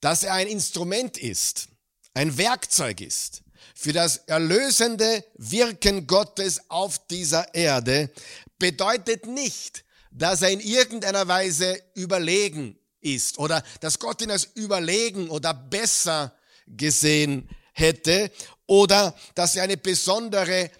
dass 0.00 0.22
er 0.22 0.34
ein 0.34 0.46
Instrument 0.46 1.18
ist, 1.18 1.66
ein 2.14 2.38
Werkzeug 2.38 3.00
ist, 3.00 3.42
für 3.80 3.94
das 3.94 4.18
erlösende 4.26 5.24
Wirken 5.38 6.06
Gottes 6.06 6.60
auf 6.68 7.06
dieser 7.06 7.54
Erde 7.54 8.10
bedeutet 8.58 9.24
nicht, 9.26 9.86
dass 10.10 10.42
er 10.42 10.50
in 10.50 10.60
irgendeiner 10.60 11.26
Weise 11.26 11.82
überlegen 11.94 12.78
ist 13.00 13.38
oder 13.38 13.62
dass 13.80 13.98
Gott 13.98 14.20
ihn 14.20 14.32
als 14.32 14.44
überlegen 14.54 15.30
oder 15.30 15.54
besser 15.54 16.34
gesehen 16.66 17.48
hätte 17.72 18.30
oder 18.66 19.16
dass 19.34 19.56
er 19.56 19.62
eine 19.62 19.78
besondere 19.78 20.64
äh, 20.64 20.70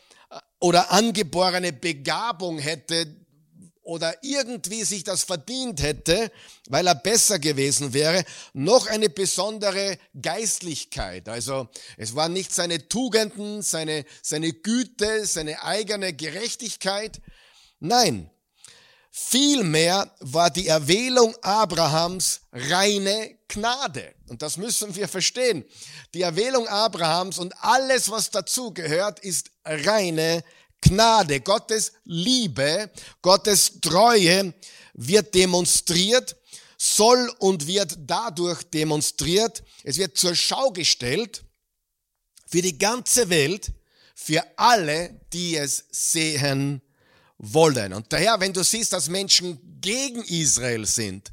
oder 0.58 0.92
angeborene 0.92 1.72
Begabung 1.72 2.58
hätte 2.58 3.16
oder 3.90 4.14
irgendwie 4.22 4.84
sich 4.84 5.02
das 5.02 5.24
verdient 5.24 5.82
hätte, 5.82 6.30
weil 6.68 6.86
er 6.86 6.94
besser 6.94 7.40
gewesen 7.40 7.92
wäre, 7.92 8.24
noch 8.52 8.86
eine 8.86 9.08
besondere 9.08 9.98
Geistlichkeit. 10.22 11.28
Also 11.28 11.68
es 11.96 12.14
waren 12.14 12.32
nicht 12.32 12.54
seine 12.54 12.86
Tugenden, 12.86 13.62
seine, 13.62 14.04
seine 14.22 14.52
Güte, 14.52 15.26
seine 15.26 15.64
eigene 15.64 16.12
Gerechtigkeit. 16.12 17.20
Nein, 17.80 18.30
Vielmehr 19.12 20.08
war 20.20 20.50
die 20.50 20.68
Erwählung 20.68 21.34
Abrahams 21.42 22.42
reine 22.52 23.38
Gnade. 23.48 24.14
Und 24.28 24.40
das 24.40 24.56
müssen 24.56 24.94
wir 24.94 25.08
verstehen. 25.08 25.64
Die 26.14 26.22
Erwählung 26.22 26.68
Abrahams 26.68 27.38
und 27.38 27.52
alles, 27.60 28.08
was 28.08 28.30
dazu 28.30 28.72
gehört, 28.72 29.18
ist 29.18 29.50
reine 29.64 30.44
Gnade. 30.80 31.40
Gottes 31.40 31.92
Liebe, 32.04 32.90
Gottes 33.22 33.80
Treue 33.80 34.54
wird 34.94 35.34
demonstriert, 35.34 36.36
soll 36.76 37.32
und 37.38 37.66
wird 37.66 37.96
dadurch 37.98 38.62
demonstriert. 38.64 39.62
Es 39.84 39.98
wird 39.98 40.16
zur 40.16 40.34
Schau 40.34 40.70
gestellt 40.70 41.44
für 42.46 42.62
die 42.62 42.78
ganze 42.78 43.28
Welt, 43.28 43.72
für 44.14 44.44
alle, 44.56 45.20
die 45.32 45.56
es 45.56 45.84
sehen 45.90 46.82
wollen. 47.38 47.92
Und 47.92 48.12
daher, 48.12 48.38
wenn 48.40 48.52
du 48.52 48.62
siehst, 48.62 48.92
dass 48.92 49.08
Menschen 49.08 49.80
gegen 49.80 50.22
Israel 50.24 50.86
sind, 50.86 51.32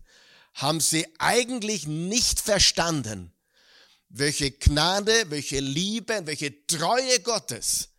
haben 0.53 0.79
sie 0.79 1.05
eigentlich 1.19 1.85
nicht 1.87 2.39
verstanden, 2.39 3.33
welche 4.09 4.51
Gnade, 4.51 5.29
welche 5.29 5.59
Liebe, 5.59 6.21
welche 6.25 6.65
Treue 6.65 7.19
Gottes 7.19 7.89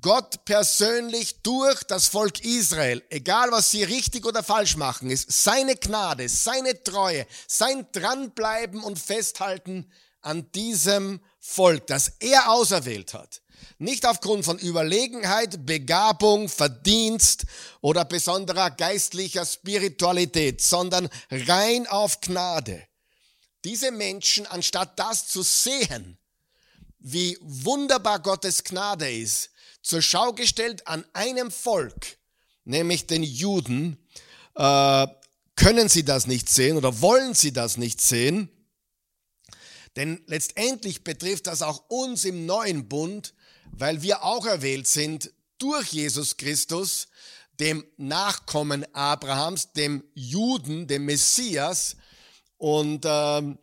Gott 0.00 0.44
persönlich 0.44 1.42
durch 1.42 1.82
das 1.84 2.06
Volk 2.06 2.44
Israel, 2.44 3.02
egal 3.10 3.50
was 3.50 3.70
sie 3.70 3.82
richtig 3.82 4.24
oder 4.26 4.42
falsch 4.42 4.76
machen, 4.76 5.10
ist 5.10 5.30
seine 5.30 5.76
Gnade, 5.76 6.28
seine 6.28 6.82
Treue, 6.82 7.26
sein 7.46 7.86
Dranbleiben 7.92 8.82
und 8.82 8.98
Festhalten 8.98 9.90
an 10.22 10.50
diesem 10.52 11.20
Volk, 11.38 11.86
das 11.86 12.12
er 12.20 12.50
auserwählt 12.50 13.14
hat. 13.14 13.42
Nicht 13.78 14.06
aufgrund 14.06 14.44
von 14.44 14.58
Überlegenheit, 14.58 15.66
Begabung, 15.66 16.48
Verdienst 16.48 17.44
oder 17.80 18.04
besonderer 18.04 18.70
geistlicher 18.70 19.44
Spiritualität, 19.44 20.60
sondern 20.62 21.08
rein 21.30 21.86
auf 21.86 22.20
Gnade. 22.20 22.86
Diese 23.64 23.90
Menschen, 23.90 24.46
anstatt 24.46 24.98
das 24.98 25.28
zu 25.28 25.42
sehen, 25.42 26.18
wie 26.98 27.38
wunderbar 27.40 28.20
Gottes 28.20 28.64
Gnade 28.64 29.10
ist, 29.10 29.49
zur 29.82 30.02
Schau 30.02 30.32
gestellt 30.32 30.86
an 30.86 31.04
einem 31.12 31.50
Volk, 31.50 32.18
nämlich 32.64 33.06
den 33.06 33.22
Juden, 33.22 33.98
äh, 34.54 35.06
können 35.56 35.88
sie 35.88 36.04
das 36.04 36.26
nicht 36.26 36.48
sehen 36.48 36.76
oder 36.76 37.00
wollen 37.00 37.34
sie 37.34 37.52
das 37.52 37.76
nicht 37.76 38.00
sehen. 38.00 38.48
Denn 39.96 40.22
letztendlich 40.26 41.04
betrifft 41.04 41.46
das 41.46 41.62
auch 41.62 41.84
uns 41.88 42.24
im 42.24 42.46
neuen 42.46 42.88
Bund, 42.88 43.34
weil 43.72 44.02
wir 44.02 44.22
auch 44.24 44.46
erwählt 44.46 44.86
sind 44.86 45.32
durch 45.58 45.88
Jesus 45.88 46.36
Christus, 46.36 47.08
dem 47.58 47.84
Nachkommen 47.96 48.86
Abrahams, 48.94 49.72
dem 49.72 50.02
Juden, 50.14 50.86
dem 50.86 51.04
Messias. 51.04 51.96
Und 52.56 53.04
ähm, 53.06 53.58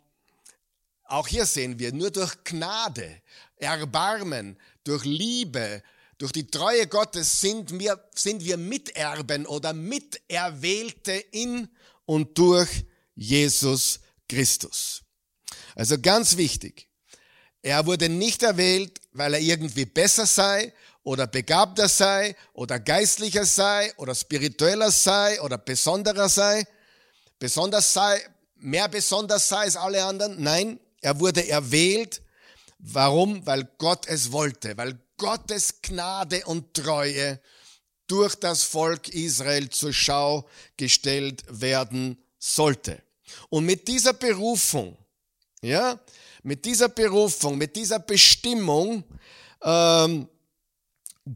auch 1.04 1.26
hier 1.26 1.46
sehen 1.46 1.78
wir, 1.78 1.92
nur 1.92 2.10
durch 2.10 2.44
Gnade, 2.44 3.22
Erbarmen, 3.56 4.56
durch 4.84 5.04
Liebe, 5.04 5.82
durch 6.18 6.32
die 6.32 6.48
Treue 6.48 6.86
Gottes 6.88 7.40
sind 7.40 7.78
wir, 7.78 7.98
sind 8.14 8.44
wir 8.44 8.56
Miterben 8.56 9.46
oder 9.46 9.72
Miterwählte 9.72 11.12
in 11.12 11.68
und 12.06 12.36
durch 12.36 12.68
Jesus 13.14 14.00
Christus. 14.28 15.02
Also 15.76 15.96
ganz 16.00 16.36
wichtig. 16.36 16.88
Er 17.62 17.86
wurde 17.86 18.08
nicht 18.08 18.42
erwählt, 18.42 19.00
weil 19.12 19.34
er 19.34 19.40
irgendwie 19.40 19.84
besser 19.84 20.26
sei 20.26 20.72
oder 21.04 21.26
begabter 21.26 21.88
sei 21.88 22.34
oder 22.52 22.80
geistlicher 22.80 23.44
sei 23.44 23.92
oder 23.96 24.14
spiritueller 24.14 24.90
sei 24.90 25.40
oder 25.40 25.56
besonderer 25.56 26.28
sei. 26.28 26.66
Besonders 27.38 27.92
sei, 27.92 28.20
mehr 28.56 28.88
besonders 28.88 29.48
sei 29.48 29.58
als 29.58 29.76
alle 29.76 30.04
anderen. 30.04 30.42
Nein, 30.42 30.80
er 31.00 31.18
wurde 31.20 31.48
erwählt. 31.48 32.22
Warum? 32.78 33.44
Weil 33.46 33.68
Gott 33.78 34.06
es 34.08 34.32
wollte, 34.32 34.76
weil 34.76 34.98
Gottes 35.18 35.82
Gnade 35.82 36.44
und 36.46 36.72
Treue 36.72 37.40
durch 38.06 38.34
das 38.36 38.62
Volk 38.62 39.08
Israel 39.08 39.68
zur 39.68 39.92
Schau 39.92 40.48
gestellt 40.76 41.44
werden 41.48 42.16
sollte. 42.38 43.02
Und 43.50 43.66
mit 43.66 43.86
dieser 43.86 44.14
Berufung, 44.14 44.96
ja, 45.60 46.00
mit 46.42 46.64
dieser 46.64 46.88
Berufung, 46.88 47.58
mit 47.58 47.76
dieser 47.76 47.98
Bestimmung 47.98 49.04
ähm, 49.62 50.28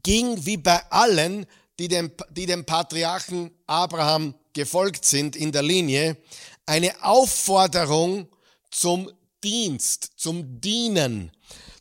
ging 0.03 0.45
wie 0.47 0.57
bei 0.57 0.83
allen, 0.91 1.47
die 1.79 1.89
dem, 1.89 2.11
die 2.31 2.47
dem 2.47 2.65
Patriarchen 2.65 3.51
Abraham 3.67 4.35
gefolgt 4.53 5.05
sind 5.05 5.37
in 5.37 5.53
der 5.53 5.63
Linie, 5.63 6.17
eine 6.65 7.05
Aufforderung 7.05 8.29
zum 8.71 9.11
Dienst, 9.43 10.13
zum 10.17 10.61
Dienen, 10.61 11.33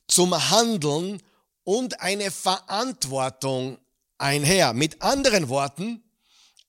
zum 0.08 0.50
Handeln 0.50 1.22
und 1.63 2.02
eine 2.02 2.32
Verantwortung 2.32 3.78
einher. 4.17 4.74
Mit 4.74 5.02
anderen 5.02 5.50
Worten, 5.50 6.04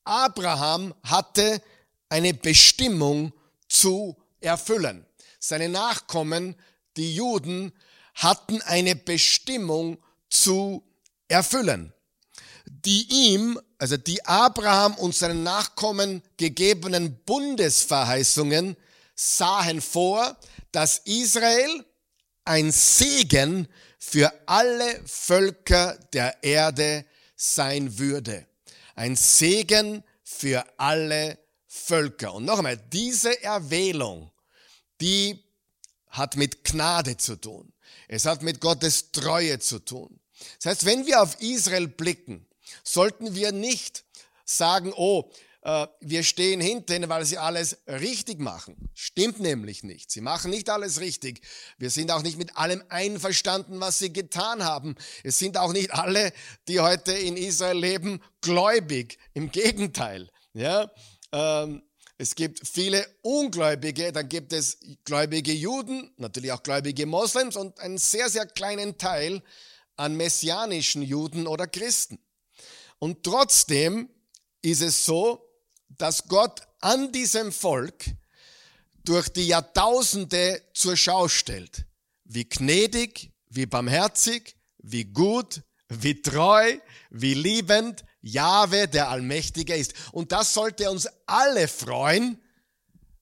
Abraham 0.03 0.93
hatte 1.03 1.61
eine 2.09 2.33
Bestimmung 2.33 3.33
zu 3.67 4.15
erfüllen. 4.39 5.05
Seine 5.39 5.69
Nachkommen, 5.69 6.55
die 6.97 7.15
Juden, 7.15 7.73
hatten 8.15 8.61
eine 8.61 8.95
Bestimmung 8.95 9.97
zu 10.29 10.83
erfüllen, 11.27 11.93
die 12.65 13.07
ihm, 13.09 13.59
also 13.77 13.97
die 13.97 14.23
Abraham 14.25 14.93
und 14.95 15.15
seinen 15.15 15.43
Nachkommen 15.43 16.21
gegebenen 16.37 17.17
Bundesverheißungen 17.25 18.77
sahen 19.15 19.81
vor, 19.81 20.37
dass 20.71 20.99
Israel 21.05 21.85
ein 22.45 22.71
Segen 22.71 23.67
für 24.05 24.33
alle 24.47 25.01
Völker 25.05 25.97
der 26.13 26.43
Erde 26.43 27.05
sein 27.35 27.97
würde. 27.97 28.45
Ein 28.95 29.15
Segen 29.15 30.03
für 30.23 30.65
alle 30.77 31.39
Völker. 31.67 32.33
Und 32.33 32.45
noch 32.45 32.57
einmal, 32.57 32.77
diese 32.77 33.41
Erwählung 33.41 34.29
die 35.01 35.43
hat 36.07 36.37
mit 36.37 36.63
Gnade 36.63 37.17
zu 37.17 37.35
tun. 37.35 37.73
Es 38.07 38.25
hat 38.25 38.41
mit 38.41 38.61
Gottes 38.61 39.11
Treue 39.11 39.59
zu 39.59 39.79
tun. 39.79 40.19
Das 40.61 40.71
heißt, 40.71 40.85
wenn 40.85 41.05
wir 41.05 41.21
auf 41.21 41.41
Israel 41.41 41.87
blicken, 41.87 42.45
sollten 42.83 43.35
wir 43.35 43.51
nicht 43.51 44.05
sagen, 44.45 44.93
oh, 44.95 45.29
äh, 45.63 45.87
wir 46.01 46.23
stehen 46.23 46.59
hinter 46.59 46.95
ihnen, 46.95 47.09
weil 47.09 47.25
sie 47.25 47.37
alles 47.37 47.77
richtig 47.87 48.39
machen. 48.39 48.89
Stimmt 48.93 49.39
nämlich 49.39 49.83
nicht. 49.83 50.11
Sie 50.11 50.21
machen 50.21 50.51
nicht 50.51 50.69
alles 50.69 50.99
richtig. 50.99 51.41
Wir 51.77 51.89
sind 51.89 52.11
auch 52.11 52.21
nicht 52.21 52.37
mit 52.37 52.57
allem 52.57 52.83
einverstanden, 52.89 53.79
was 53.79 53.99
sie 53.99 54.11
getan 54.11 54.63
haben. 54.63 54.95
Es 55.23 55.39
sind 55.39 55.57
auch 55.57 55.71
nicht 55.71 55.93
alle, 55.93 56.33
die 56.67 56.81
heute 56.81 57.13
in 57.13 57.37
Israel 57.37 57.77
leben, 57.77 58.21
gläubig. 58.41 59.17
Im 59.33 59.51
Gegenteil. 59.51 60.29
Ja, 60.53 60.91
ähm, 61.31 61.81
es 62.17 62.35
gibt 62.35 62.67
viele 62.67 63.05
Ungläubige, 63.21 64.11
dann 64.11 64.29
gibt 64.29 64.53
es 64.53 64.77
gläubige 65.03 65.51
Juden, 65.51 66.13
natürlich 66.17 66.51
auch 66.51 66.61
gläubige 66.61 67.05
Moslems 67.05 67.55
und 67.55 67.79
einen 67.79 67.97
sehr, 67.97 68.29
sehr 68.29 68.45
kleinen 68.45 68.97
Teil 68.97 69.41
an 69.95 70.15
messianischen 70.15 71.01
Juden 71.01 71.47
oder 71.47 71.67
Christen. 71.67 72.19
Und 72.99 73.23
trotzdem 73.23 74.09
ist 74.61 74.81
es 74.81 75.05
so, 75.05 75.42
dass 75.97 76.27
Gott 76.27 76.61
an 76.81 77.11
diesem 77.11 77.51
Volk 77.51 78.05
durch 79.05 79.29
die 79.29 79.47
Jahrtausende 79.47 80.61
zur 80.73 80.97
Schau 80.97 81.27
stellt, 81.27 81.85
wie 82.23 82.47
gnädig, 82.47 83.31
wie 83.49 83.65
barmherzig, 83.65 84.55
wie 84.79 85.05
gut, 85.05 85.61
wie 85.89 86.21
treu, 86.21 86.77
wie 87.09 87.33
liebend, 87.33 88.03
Jahwe, 88.21 88.87
der 88.87 89.09
Allmächtige 89.09 89.75
ist. 89.75 89.93
Und 90.11 90.31
das 90.31 90.53
sollte 90.53 90.89
uns 90.89 91.07
alle 91.25 91.67
freuen, 91.67 92.41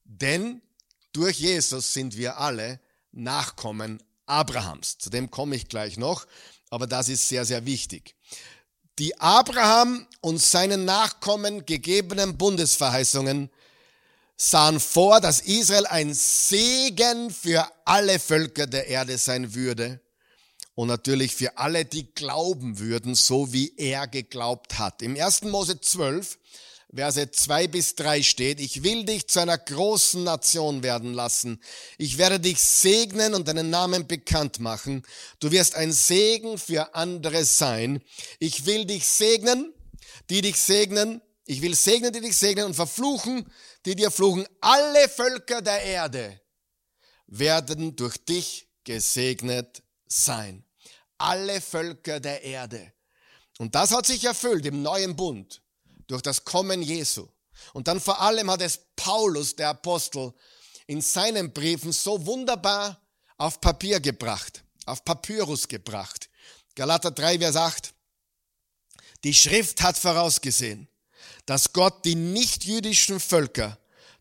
denn 0.03 0.62
durch 1.13 1.39
Jesus 1.39 1.93
sind 1.93 2.15
wir 2.15 2.38
alle 2.38 2.79
Nachkommen 3.12 4.01
Abrahams. 4.25 4.97
Zu 4.97 5.10
dem 5.10 5.29
komme 5.31 5.55
ich 5.55 5.67
gleich 5.67 5.97
noch, 5.97 6.25
aber 6.69 6.88
das 6.88 7.10
ist 7.10 7.27
sehr, 7.27 7.45
sehr 7.45 7.65
wichtig. 7.65 8.15
Die 8.99 9.19
Abraham 9.19 10.08
und 10.19 10.41
seinen 10.41 10.86
Nachkommen 10.86 11.65
gegebenen 11.65 12.38
Bundesverheißungen 12.38 13.49
sahen 14.36 14.80
vor, 14.80 15.21
dass 15.21 15.41
Israel 15.41 15.86
ein 15.86 16.13
Segen 16.13 17.30
für 17.30 17.67
alle 17.86 18.19
Völker 18.19 18.67
der 18.67 18.88
Erde 18.88 19.17
sein 19.17 19.54
würde 19.54 20.01
und 20.75 20.88
natürlich 20.88 21.36
für 21.36 21.58
alle, 21.58 21.86
die 21.86 22.12
glauben 22.13 22.80
würden, 22.80 23.15
so 23.15 23.54
wie 23.54 23.73
er 23.77 24.08
geglaubt 24.08 24.80
hat. 24.80 25.01
Im 25.01 25.15
1. 25.15 25.43
Mose 25.43 25.80
12, 25.80 26.39
Verse 26.93 27.32
2 27.32 27.67
bis 27.67 27.95
3 27.95 28.21
steht, 28.21 28.60
ich 28.60 28.84
will 28.84 29.06
dich 29.06 29.27
zu 29.27 29.39
einer 29.39 29.58
großen 29.58 30.23
Nation 30.23 30.84
werden 30.84 31.13
lassen. 31.13 31.62
Ich 31.97 32.17
werde 32.17 32.39
dich 32.39 32.60
segnen 32.60 33.34
und 33.34 33.47
deinen 33.47 33.69
Namen 33.69 34.08
bekannt 34.08 34.60
machen. 34.60 35.04
Du 35.39 35.51
wirst 35.51 35.75
ein 35.75 35.93
Segen 35.93 36.58
für 36.58 36.93
andere 36.93 37.45
sein. 37.45 38.04
Ich 38.39 38.65
will 38.65 38.86
dich 38.86 39.08
segnen, 39.08 39.73
die 40.30 40.41
dich 40.41 40.58
segnen. 40.58 41.21
Ich 41.45 41.62
will 41.62 41.75
segnen, 41.75 42.12
die 42.13 42.21
dich 42.21 42.38
segnen 42.38 42.65
und 42.65 42.75
verfluchen, 42.75 43.49
die 43.86 43.95
dir 43.95 44.12
fluchen. 44.12 44.45
Alle 44.60 45.08
Völker 45.10 45.62
der 45.62 45.82
Erde 45.84 46.41
werden 47.27 47.95
durch 47.95 48.17
dich 48.25 48.67
gesegnet 48.84 49.82
sein 50.08 50.65
alle 51.21 51.62
Völker 51.62 52.19
der 52.19 52.41
Erde. 52.43 52.93
Und 53.60 53.75
das 53.75 53.91
hat 53.91 54.06
sich 54.06 54.23
erfüllt 54.25 54.65
im 54.65 54.82
neuen 54.82 55.15
Bund 55.15 55.62
durch 56.12 56.21
das 56.21 56.43
Kommen 56.43 56.82
Jesu. 56.82 57.28
Und 57.74 57.88
dann 57.88 58.02
vor 58.02 58.19
allem 58.19 58.52
hat 58.52 58.62
es 58.62 58.80
Paulus, 58.97 59.56
der 59.56 59.69
Apostel, 59.69 60.34
in 60.88 61.00
seinen 61.00 61.54
Briefen 61.54 61.93
so 61.93 62.26
wunderbar 62.26 63.00
auf 63.38 63.62
Papier 63.62 64.02
gebracht, 64.02 64.62
auf 64.86 65.06
Papyrus 65.06 65.69
gebracht. 65.69 66.30
Galater 66.76 67.12
3, 67.12 67.39
Vers 67.39 67.56
8. 67.56 67.93
Die 69.24 69.34
Schrift 69.34 69.82
hat 69.82 69.97
vorausgesehen, 69.97 70.89
dass 71.45 71.71
Gott 71.71 72.04
die 72.04 72.15
nichtjüdischen 72.15 73.21
Völker 73.21 73.78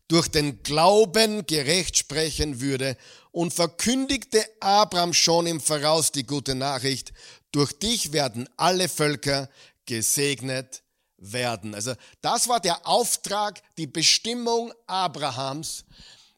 durch 0.07 0.29
den 0.29 0.63
Glauben 0.63 1.45
gerecht 1.45 1.97
sprechen 1.97 2.61
würde 2.61 2.95
und 3.31 3.53
verkündigte 3.53 4.45
Abraham 4.61 5.13
schon 5.13 5.45
im 5.45 5.59
Voraus 5.59 6.11
die 6.11 6.25
gute 6.25 6.55
Nachricht, 6.55 7.11
durch 7.51 7.73
dich 7.73 8.13
werden 8.13 8.47
alle 8.55 8.87
Völker 8.87 9.49
gesegnet 9.85 10.83
werden. 11.21 11.73
Also 11.75 11.93
das 12.21 12.47
war 12.47 12.59
der 12.59 12.85
Auftrag, 12.85 13.61
die 13.77 13.87
Bestimmung 13.87 14.73
Abrahams, 14.87 15.85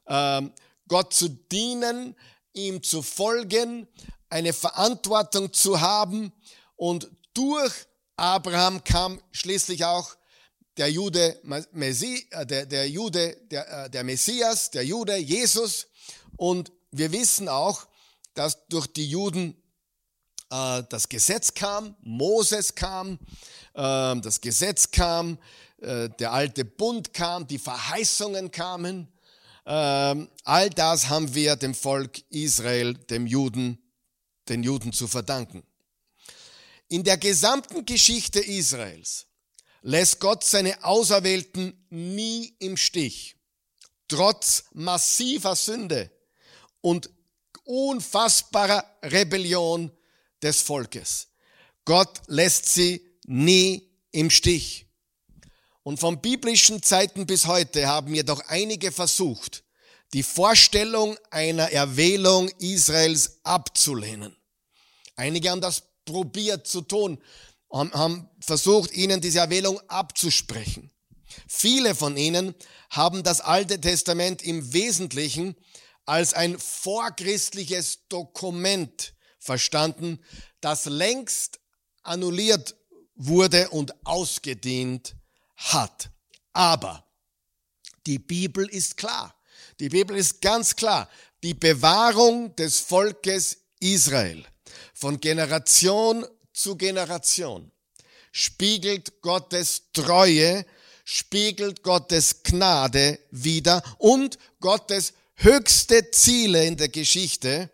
ähm, 0.07 0.51
Gott 0.87 1.13
zu 1.13 1.29
dienen, 1.29 2.15
ihm 2.53 2.83
zu 2.83 3.01
folgen, 3.01 3.87
eine 4.29 4.53
Verantwortung 4.53 5.53
zu 5.53 5.81
haben 5.81 6.31
und 6.75 7.09
durch 7.33 7.73
Abraham 8.17 8.83
kam 8.83 9.21
schließlich 9.31 9.85
auch 9.85 10.15
der 10.77 10.91
Jude, 10.91 11.41
äh, 11.43 12.45
der, 12.45 12.65
der 12.65 12.89
Jude, 12.89 13.37
der, 13.49 13.85
äh, 13.85 13.89
der 13.89 14.03
Messias, 14.03 14.69
der 14.71 14.85
Jude, 14.85 15.15
Jesus 15.17 15.87
und 16.37 16.71
wir 16.91 17.11
wissen 17.11 17.47
auch, 17.47 17.87
dass 18.33 18.67
durch 18.67 18.87
die 18.87 19.07
Juden 19.07 19.55
das 20.53 21.09
Gesetz 21.09 21.53
kam, 21.53 21.95
Moses 22.01 22.75
kam, 22.75 23.17
äh, 23.73 24.15
das 24.21 24.39
Gesetz 24.39 24.91
kam, 24.91 25.39
äh, 25.81 26.09
der 26.19 26.31
alte 26.31 26.63
Bund 26.63 27.13
kam, 27.13 27.47
die 27.47 27.57
Verheißungen 27.57 28.51
kamen. 28.51 29.07
Ähm, 29.65 30.29
all 30.43 30.69
das 30.69 31.09
haben 31.09 31.33
wir 31.33 31.55
dem 31.55 31.73
Volk 31.73 32.21
Israel, 32.29 32.93
dem 32.93 33.25
Juden, 33.25 33.79
den 34.47 34.61
Juden 34.61 34.93
zu 34.93 35.07
verdanken. 35.07 35.63
In 36.87 37.03
der 37.03 37.17
gesamten 37.17 37.83
Geschichte 37.85 38.39
Israels 38.39 39.25
lässt 39.81 40.19
Gott 40.19 40.43
seine 40.43 40.83
Auserwählten 40.83 41.83
nie 41.89 42.55
im 42.59 42.77
Stich. 42.77 43.37
Trotz 44.07 44.65
massiver 44.73 45.55
Sünde 45.55 46.11
und 46.81 47.09
unfassbarer 47.63 48.85
Rebellion 49.01 49.91
des 50.43 50.61
Volkes. 50.61 51.27
Gott 51.85 52.21
lässt 52.27 52.73
sie 52.73 53.01
nie 53.25 53.89
im 54.11 54.29
Stich. 54.29 54.85
Und 55.83 55.99
von 55.99 56.21
biblischen 56.21 56.81
Zeiten 56.81 57.25
bis 57.25 57.45
heute 57.45 57.87
haben 57.87 58.13
jedoch 58.13 58.41
einige 58.47 58.91
versucht, 58.91 59.63
die 60.13 60.23
Vorstellung 60.23 61.17
einer 61.31 61.71
Erwählung 61.71 62.49
Israels 62.59 63.39
abzulehnen. 63.43 64.35
Einige 65.15 65.49
haben 65.49 65.61
das 65.61 65.83
probiert 66.05 66.67
zu 66.67 66.81
tun, 66.81 67.21
haben 67.71 68.29
versucht, 68.39 68.93
ihnen 68.93 69.19
diese 69.19 69.39
Erwählung 69.39 69.79
abzusprechen. 69.89 70.91
Viele 71.47 71.95
von 71.95 72.15
ihnen 72.15 72.53
haben 72.89 73.23
das 73.23 73.41
Alte 73.41 73.81
Testament 73.81 74.43
im 74.43 74.73
Wesentlichen 74.73 75.55
als 76.05 76.33
ein 76.33 76.59
vorchristliches 76.59 78.07
Dokument 78.09 79.13
verstanden, 79.43 80.19
das 80.61 80.85
längst 80.85 81.59
annulliert 82.01 82.75
wurde 83.15 83.69
und 83.69 83.93
ausgedehnt 84.05 85.15
hat. 85.55 86.09
Aber 86.53 87.05
die 88.05 88.19
Bibel 88.19 88.67
ist 88.69 88.97
klar. 88.97 89.35
Die 89.79 89.89
Bibel 89.89 90.15
ist 90.15 90.41
ganz 90.41 90.75
klar. 90.75 91.09
Die 91.43 91.53
Bewahrung 91.53 92.55
des 92.55 92.79
Volkes 92.79 93.57
Israel 93.79 94.45
von 94.93 95.19
Generation 95.19 96.25
zu 96.53 96.75
Generation 96.75 97.71
spiegelt 98.31 99.21
Gottes 99.21 99.83
Treue, 99.91 100.65
spiegelt 101.03 101.83
Gottes 101.83 102.43
Gnade 102.43 103.19
wider 103.31 103.83
und 103.97 104.37
Gottes 104.59 105.13
höchste 105.35 106.11
Ziele 106.11 106.65
in 106.65 106.77
der 106.77 106.89
Geschichte 106.89 107.69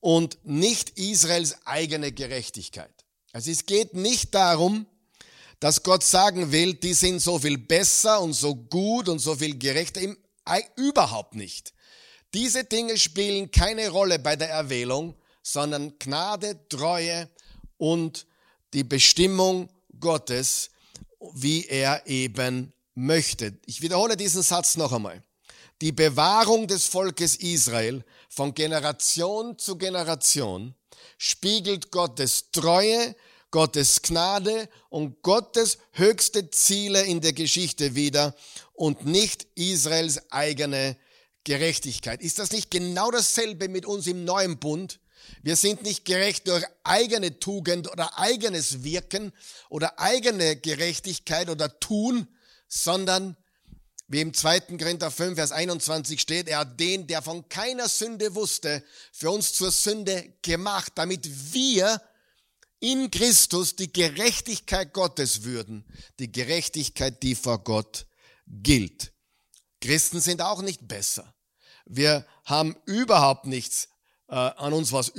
und 0.00 0.38
nicht 0.44 0.98
Israels 0.98 1.56
eigene 1.66 2.12
Gerechtigkeit. 2.12 2.92
Also 3.32 3.50
es 3.50 3.66
geht 3.66 3.94
nicht 3.94 4.34
darum, 4.34 4.86
dass 5.60 5.82
Gott 5.82 6.02
sagen 6.02 6.52
will, 6.52 6.74
die 6.74 6.94
sind 6.94 7.20
so 7.20 7.38
viel 7.38 7.58
besser 7.58 8.20
und 8.20 8.32
so 8.32 8.54
gut 8.54 9.08
und 9.08 9.18
so 9.18 9.36
viel 9.36 9.58
gerechter. 9.58 10.00
Überhaupt 10.76 11.34
nicht. 11.34 11.74
Diese 12.32 12.64
Dinge 12.64 12.96
spielen 12.96 13.50
keine 13.50 13.90
Rolle 13.90 14.18
bei 14.18 14.36
der 14.36 14.50
Erwählung, 14.50 15.14
sondern 15.42 15.98
Gnade, 15.98 16.58
Treue 16.68 17.28
und 17.76 18.26
die 18.72 18.84
Bestimmung 18.84 19.68
Gottes, 19.98 20.70
wie 21.34 21.66
er 21.66 22.06
eben 22.06 22.72
möchte. 22.94 23.58
Ich 23.66 23.82
wiederhole 23.82 24.16
diesen 24.16 24.42
Satz 24.42 24.76
noch 24.76 24.92
einmal 24.92 25.22
die 25.80 25.92
Bewahrung 25.92 26.66
des 26.66 26.86
Volkes 26.86 27.36
Israel 27.36 28.04
von 28.30 28.54
Generation 28.54 29.58
zu 29.58 29.76
Generation 29.76 30.74
spiegelt 31.18 31.90
Gottes 31.90 32.52
Treue, 32.52 33.14
Gottes 33.50 34.00
Gnade 34.02 34.68
und 34.88 35.20
Gottes 35.22 35.78
höchste 35.92 36.50
Ziele 36.50 37.02
in 37.02 37.20
der 37.20 37.32
Geschichte 37.32 37.96
wider 37.96 38.34
und 38.72 39.04
nicht 39.04 39.46
Israels 39.56 40.30
eigene 40.30 40.96
Gerechtigkeit. 41.42 42.22
Ist 42.22 42.38
das 42.38 42.52
nicht 42.52 42.70
genau 42.70 43.10
dasselbe 43.10 43.68
mit 43.68 43.84
uns 43.84 44.06
im 44.06 44.24
neuen 44.24 44.58
Bund? 44.58 45.00
Wir 45.42 45.56
sind 45.56 45.82
nicht 45.82 46.04
gerecht 46.04 46.46
durch 46.46 46.64
eigene 46.84 47.40
Tugend 47.40 47.90
oder 47.90 48.16
eigenes 48.18 48.84
Wirken 48.84 49.32
oder 49.68 49.98
eigene 49.98 50.56
Gerechtigkeit 50.56 51.50
oder 51.50 51.80
Tun, 51.80 52.28
sondern 52.68 53.36
wie 54.10 54.20
im 54.20 54.34
2. 54.34 54.76
Korinther 54.76 55.12
5, 55.12 55.36
Vers 55.36 55.52
21 55.52 56.20
steht, 56.20 56.48
er 56.48 56.58
hat 56.58 56.80
den, 56.80 57.06
der 57.06 57.22
von 57.22 57.48
keiner 57.48 57.88
Sünde 57.88 58.34
wusste, 58.34 58.82
für 59.12 59.30
uns 59.30 59.52
zur 59.52 59.70
Sünde 59.70 60.34
gemacht, 60.42 60.90
damit 60.96 61.54
wir 61.54 62.02
in 62.80 63.12
Christus 63.12 63.76
die 63.76 63.92
Gerechtigkeit 63.92 64.92
Gottes 64.92 65.44
würden, 65.44 65.84
die 66.18 66.32
Gerechtigkeit, 66.32 67.22
die 67.22 67.36
vor 67.36 67.62
Gott 67.62 68.06
gilt. 68.48 69.12
Christen 69.80 70.20
sind 70.20 70.42
auch 70.42 70.60
nicht 70.60 70.88
besser. 70.88 71.32
Wir 71.84 72.26
haben 72.44 72.74
überhaupt 72.86 73.46
nichts 73.46 73.90
äh, 74.26 74.34
an 74.34 74.72
uns, 74.72 74.90
was, 74.90 75.12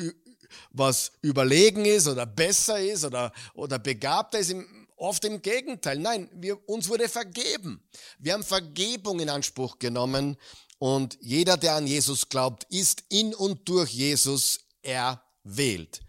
was 0.71 1.13
überlegen 1.21 1.85
ist 1.85 2.09
oder 2.09 2.25
besser 2.25 2.81
ist 2.81 3.05
oder, 3.05 3.31
oder 3.53 3.79
begabter 3.79 4.39
ist. 4.39 4.53
Oft 5.01 5.25
im 5.25 5.41
Gegenteil. 5.41 5.97
Nein, 5.97 6.29
wir, 6.31 6.69
uns 6.69 6.87
wurde 6.87 7.09
vergeben. 7.09 7.83
Wir 8.19 8.33
haben 8.33 8.43
Vergebung 8.43 9.19
in 9.19 9.29
Anspruch 9.29 9.79
genommen 9.79 10.37
und 10.77 11.17
jeder, 11.21 11.57
der 11.57 11.73
an 11.73 11.87
Jesus 11.87 12.29
glaubt, 12.29 12.65
ist 12.65 13.05
in 13.09 13.33
und 13.33 13.67
durch 13.67 13.89
Jesus 13.89 14.59
erwählt. 14.83 16.01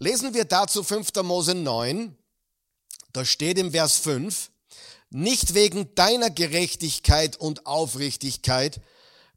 Lesen 0.00 0.34
wir 0.34 0.46
dazu 0.46 0.82
5. 0.82 1.14
Mose 1.22 1.54
9. 1.54 2.18
Da 3.12 3.24
steht 3.24 3.56
im 3.56 3.70
Vers 3.70 3.98
5, 3.98 4.50
nicht 5.10 5.54
wegen 5.54 5.94
deiner 5.94 6.30
Gerechtigkeit 6.30 7.36
und 7.36 7.66
Aufrichtigkeit 7.66 8.80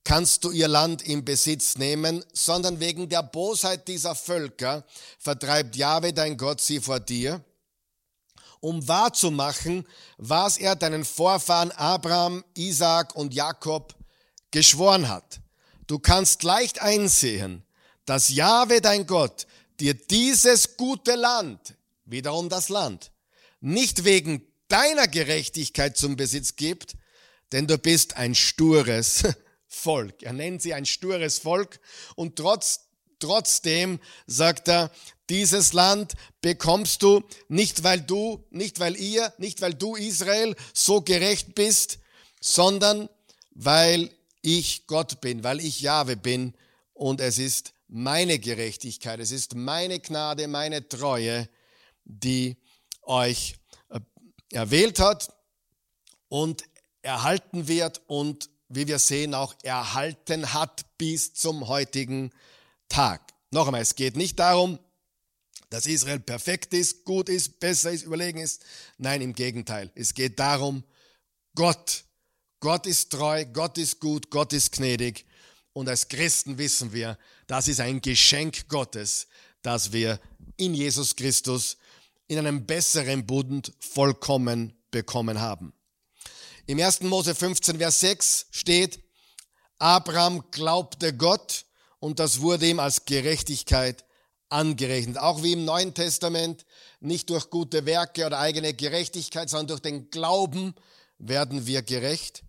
kannst 0.04 0.44
du 0.44 0.50
ihr 0.50 0.68
Land 0.68 1.04
in 1.04 1.24
Besitz 1.24 1.78
nehmen, 1.78 2.26
sondern 2.34 2.80
wegen 2.80 3.10
der 3.10 3.22
Bosheit 3.22 3.88
dieser 3.88 4.16
Völker 4.16 4.84
vertreibt 5.20 5.76
Jahwe 5.76 6.14
dein 6.14 6.36
Gott 6.36 6.62
sie 6.62 6.80
vor 6.80 7.00
dir, 7.00 7.46
um 8.62 8.88
wahrzumachen, 8.88 9.86
was 10.18 10.58
er 10.58 10.76
deinen 10.76 11.04
Vorfahren 11.04 11.72
Abraham, 11.72 12.44
Isaak 12.54 13.16
und 13.16 13.34
Jakob 13.34 13.96
geschworen 14.52 15.10
hat. 15.10 15.42
Du 15.88 16.00
kannst 16.00 16.44
leicht 16.44 16.82
einsehen, 16.82 17.64
dass 18.06 18.30
Jahwe 18.30 18.80
dein 18.80 19.06
Gott 19.06 19.46
dir 19.80 19.94
dieses 19.94 20.78
gute 20.78 21.16
Land, 21.16 21.76
wiederum 22.06 22.50
das 22.50 22.70
Land, 22.70 23.12
nicht 23.60 24.06
wegen 24.06 24.46
deiner 24.68 25.08
Gerechtigkeit 25.08 25.98
zum 25.98 26.16
Besitz 26.16 26.56
gibt, 26.56 26.96
denn 27.52 27.68
du 27.68 27.78
bist 27.78 28.16
ein 28.16 28.36
stures 28.36 29.24
Volk. 29.68 30.24
Er 30.24 30.34
nennt 30.34 30.62
sie 30.62 30.74
ein 30.74 30.86
stures 30.86 31.40
Volk 31.40 31.80
und 32.16 32.36
trotz, 32.36 32.82
trotzdem 33.22 34.00
sagt 34.28 34.68
er, 34.68 34.92
dieses 35.30 35.72
Land 35.72 36.16
bekommst 36.42 37.04
du 37.04 37.24
nicht, 37.48 37.84
weil 37.84 38.02
du, 38.02 38.44
nicht 38.50 38.82
weil 38.82 38.98
ihr, 38.98 39.34
nicht 39.38 39.62
weil 39.62 39.74
du 39.74 39.96
Israel 39.96 40.56
so 40.74 41.02
gerecht 41.02 41.56
bist, 41.56 42.00
sondern 42.42 43.08
weil 43.52 44.10
ich 44.42 44.88
Gott 44.88 45.22
bin, 45.22 45.44
weil 45.44 45.62
ich 45.62 45.80
Jahwe 45.80 46.18
bin 46.18 46.54
und 46.94 47.22
es 47.22 47.38
ist 47.38 47.74
meine 47.88 48.40
Gerechtigkeit, 48.40 49.20
es 49.20 49.32
ist 49.32 49.56
meine 49.56 50.00
Gnade, 50.00 50.48
meine 50.48 50.88
Treue, 50.90 51.48
die 52.04 52.58
euch 53.04 53.56
äh, 53.90 54.00
erwählt 54.52 55.00
hat 55.00 55.34
und 56.28 56.64
erhalten 57.02 57.68
wird 57.68 58.02
und 58.08 58.50
wie 58.68 58.88
wir 58.88 59.00
sehen 59.00 59.34
auch 59.34 59.54
erhalten 59.64 60.54
hat 60.54 60.86
bis 60.98 61.34
zum 61.34 61.68
heutigen 61.68 62.32
Tag. 62.32 62.40
Noch 63.52 63.68
einmal, 63.68 63.82
es 63.82 63.96
geht 63.96 64.16
nicht 64.16 64.40
darum, 64.40 64.80
dass 65.70 65.86
Israel 65.86 66.20
perfekt 66.20 66.74
ist, 66.74 67.06
gut 67.06 67.30
ist, 67.30 67.60
besser 67.60 67.92
ist, 67.92 68.04
überlegen 68.04 68.40
ist. 68.40 68.64
Nein, 68.98 69.22
im 69.22 69.34
Gegenteil. 69.34 69.92
Es 69.96 70.14
geht 70.14 70.40
darum, 70.40 70.84
Gott, 71.56 72.04
Gott 72.60 72.86
ist 72.86 73.12
treu, 73.12 73.46
Gott 73.46 73.78
ist 73.78 74.00
gut, 74.00 74.30
Gott 74.30 74.54
ist 74.54 74.74
gnädig. 74.74 75.26
Und 75.74 75.88
als 75.88 76.08
Christen 76.10 76.58
wissen 76.58 76.92
wir, 76.92 77.18
das 77.48 77.68
ist 77.68 77.80
ein 77.80 78.02
Geschenk 78.02 78.68
Gottes, 78.68 79.28
dass 79.62 79.94
wir 79.94 80.20
in 80.58 80.74
Jesus 80.74 81.16
Christus 81.16 81.78
in 82.28 82.38
einem 82.38 82.66
besseren 82.66 83.26
Bund 83.26 83.74
vollkommen 83.80 84.74
bekommen 84.92 85.40
haben. 85.40 85.74
Im 86.66 86.80
1. 86.80 87.02
Mose 87.02 87.34
15, 87.34 87.78
Vers 87.78 88.00
6 88.02 88.48
steht, 88.52 89.00
Abraham 89.78 90.44
glaubte 90.52 91.16
Gott 91.16 91.66
und 92.02 92.20
das 92.20 92.42
wurde 92.42 92.68
ihm 92.68 92.80
als 92.80 93.06
Gerechtigkeit 93.06 94.04
angerechnet. 94.50 95.20
Auch 95.20 95.44
wie 95.44 95.54
im 95.54 95.64
Neuen 95.66 95.94
Testament, 95.94 96.66
nicht 97.00 97.30
durch 97.30 97.50
gute 97.50 97.86
Werke 97.86 98.26
oder 98.26 98.40
eigene 98.40 98.74
Gerechtigkeit, 98.74 99.50
sondern 99.50 99.68
durch 99.68 99.82
den 99.82 100.10
Glauben 100.10 100.74
werden 101.20 101.68
wir 101.68 101.84
gerecht. 101.84 102.44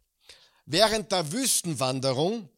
Während 0.64 1.12
der 1.12 1.32
Wüstenwanderung, 1.32 2.48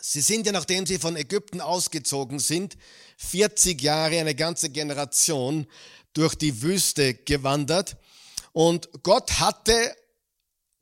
sie 0.00 0.22
sind 0.22 0.46
ja 0.46 0.52
nachdem 0.52 0.86
sie 0.86 0.98
von 0.98 1.16
Ägypten 1.16 1.60
ausgezogen 1.60 2.38
sind, 2.38 2.78
40 3.18 3.80
Jahre, 3.82 4.18
eine 4.18 4.34
ganze 4.34 4.70
Generation 4.70 5.66
durch 6.14 6.34
die 6.34 6.62
Wüste 6.62 7.12
gewandert 7.12 7.98
und 8.52 8.88
Gott 9.02 9.38
hatte 9.38 9.94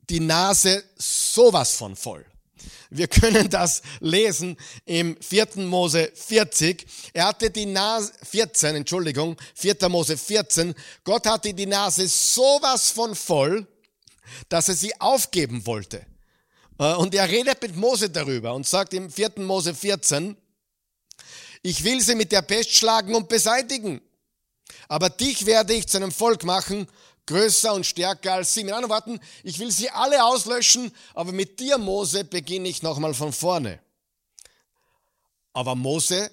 die 0.09 0.21
Nase 0.21 0.85
sowas 0.95 1.75
von 1.75 1.97
voll. 1.97 2.25
Wir 2.89 3.07
können 3.07 3.49
das 3.49 3.81
lesen 3.99 4.57
im 4.85 5.17
4. 5.21 5.47
Mose 5.57 6.11
40. 6.13 6.85
Er 7.13 7.27
hatte 7.27 7.49
die 7.49 7.65
Nase, 7.65 8.13
14, 8.23 8.75
Entschuldigung, 8.75 9.37
4. 9.55 9.89
Mose 9.89 10.17
14. 10.17 10.73
Gott 11.03 11.25
hatte 11.27 11.53
die 11.53 11.65
Nase 11.65 12.07
sowas 12.07 12.89
von 12.91 13.15
voll, 13.15 13.67
dass 14.49 14.69
er 14.69 14.75
sie 14.75 14.99
aufgeben 14.99 15.65
wollte. 15.65 16.05
Äh, 16.79 16.93
und 16.95 17.13
er 17.15 17.29
redet 17.29 17.61
mit 17.61 17.75
Mose 17.75 18.09
darüber 18.09 18.53
und 18.53 18.67
sagt 18.67 18.93
im 18.93 19.09
4. 19.09 19.33
Mose 19.37 19.73
14, 19.73 20.37
ich 21.61 21.83
will 21.83 21.99
sie 22.01 22.15
mit 22.15 22.31
der 22.31 22.41
Pest 22.41 22.75
schlagen 22.75 23.15
und 23.15 23.27
beseitigen. 23.27 24.01
Aber 24.87 25.09
dich 25.09 25.45
werde 25.45 25.73
ich 25.73 25.87
zu 25.87 25.97
einem 25.97 26.11
Volk 26.11 26.43
machen, 26.43 26.87
größer 27.25 27.73
und 27.73 27.85
stärker 27.85 28.33
als 28.33 28.53
sie. 28.53 28.63
Mit 28.63 28.73
anderen 28.73 28.91
Worten, 28.91 29.19
ich 29.43 29.59
will 29.59 29.71
sie 29.71 29.89
alle 29.89 30.23
auslöschen, 30.23 30.91
aber 31.13 31.31
mit 31.31 31.59
dir, 31.59 31.77
Mose, 31.77 32.23
beginne 32.23 32.67
ich 32.69 32.83
nochmal 32.83 33.13
von 33.13 33.33
vorne. 33.33 33.79
Aber 35.53 35.75
Mose 35.75 36.31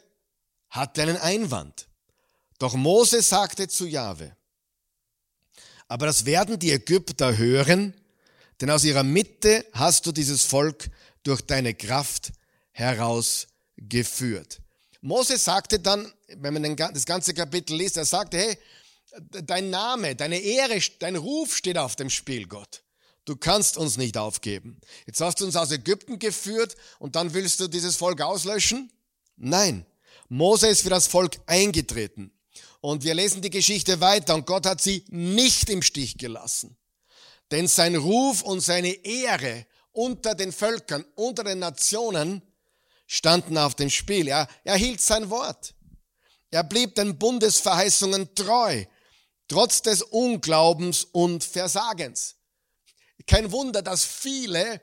hatte 0.68 1.02
einen 1.02 1.16
Einwand. 1.16 1.88
Doch 2.58 2.74
Mose 2.74 3.22
sagte 3.22 3.68
zu 3.68 3.86
Jahwe, 3.86 4.36
aber 5.88 6.06
das 6.06 6.24
werden 6.24 6.58
die 6.58 6.72
Ägypter 6.72 7.36
hören, 7.36 7.92
denn 8.60 8.70
aus 8.70 8.84
ihrer 8.84 9.02
Mitte 9.02 9.66
hast 9.72 10.06
du 10.06 10.12
dieses 10.12 10.42
Volk 10.42 10.88
durch 11.22 11.42
deine 11.42 11.74
Kraft 11.74 12.32
herausgeführt. 12.70 14.62
Mose 15.02 15.36
sagte 15.36 15.80
dann, 15.80 16.10
wenn 16.28 16.54
man 16.54 16.76
das 16.76 17.04
ganze 17.04 17.34
Kapitel 17.34 17.76
liest, 17.76 17.96
er 17.96 18.04
sagte, 18.04 18.38
hey, 18.38 18.56
dein 19.20 19.70
Name, 19.70 20.16
deine 20.16 20.38
Ehre, 20.38 20.80
dein 20.98 21.16
Ruf 21.16 21.56
steht 21.56 21.78
auf 21.78 21.96
dem 21.96 22.10
Spiel, 22.10 22.46
Gott. 22.46 22.82
Du 23.24 23.36
kannst 23.36 23.76
uns 23.76 23.96
nicht 23.96 24.18
aufgeben. 24.18 24.80
Jetzt 25.06 25.20
hast 25.20 25.40
du 25.40 25.44
uns 25.44 25.54
aus 25.54 25.70
Ägypten 25.70 26.18
geführt 26.18 26.76
und 26.98 27.14
dann 27.14 27.34
willst 27.34 27.60
du 27.60 27.68
dieses 27.68 27.96
Volk 27.96 28.20
auslöschen? 28.20 28.90
Nein. 29.36 29.86
Mose 30.28 30.68
ist 30.68 30.82
für 30.82 30.90
das 30.90 31.06
Volk 31.06 31.36
eingetreten. 31.46 32.32
Und 32.80 33.04
wir 33.04 33.14
lesen 33.14 33.42
die 33.42 33.50
Geschichte 33.50 34.00
weiter 34.00 34.34
und 34.34 34.46
Gott 34.46 34.66
hat 34.66 34.80
sie 34.80 35.04
nicht 35.08 35.70
im 35.70 35.82
Stich 35.82 36.18
gelassen. 36.18 36.76
Denn 37.52 37.68
sein 37.68 37.94
Ruf 37.94 38.42
und 38.42 38.60
seine 38.60 38.92
Ehre 39.04 39.66
unter 39.92 40.34
den 40.34 40.52
Völkern, 40.52 41.04
unter 41.14 41.44
den 41.44 41.60
Nationen 41.60 42.42
standen 43.06 43.56
auf 43.58 43.74
dem 43.74 43.90
Spiel. 43.90 44.26
Er, 44.26 44.48
er 44.64 44.76
hielt 44.76 45.00
sein 45.00 45.30
Wort. 45.30 45.74
Er 46.50 46.64
blieb 46.64 46.94
den 46.96 47.18
Bundesverheißungen 47.18 48.34
treu 48.34 48.84
trotz 49.48 49.82
des 49.82 50.02
Unglaubens 50.02 51.04
und 51.04 51.44
Versagens. 51.44 52.36
Kein 53.26 53.52
Wunder, 53.52 53.82
dass 53.82 54.04
viele, 54.04 54.80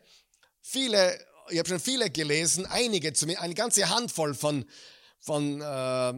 viele, 0.61 1.19
ich 1.49 1.59
habe 1.59 1.69
schon 1.69 1.79
viele 1.79 2.09
gelesen, 2.09 2.65
einige, 2.65 3.11
eine 3.39 3.53
ganze 3.53 3.89
Handvoll 3.89 4.33
von, 4.33 4.65
von 5.19 5.61
äh, 5.61 6.13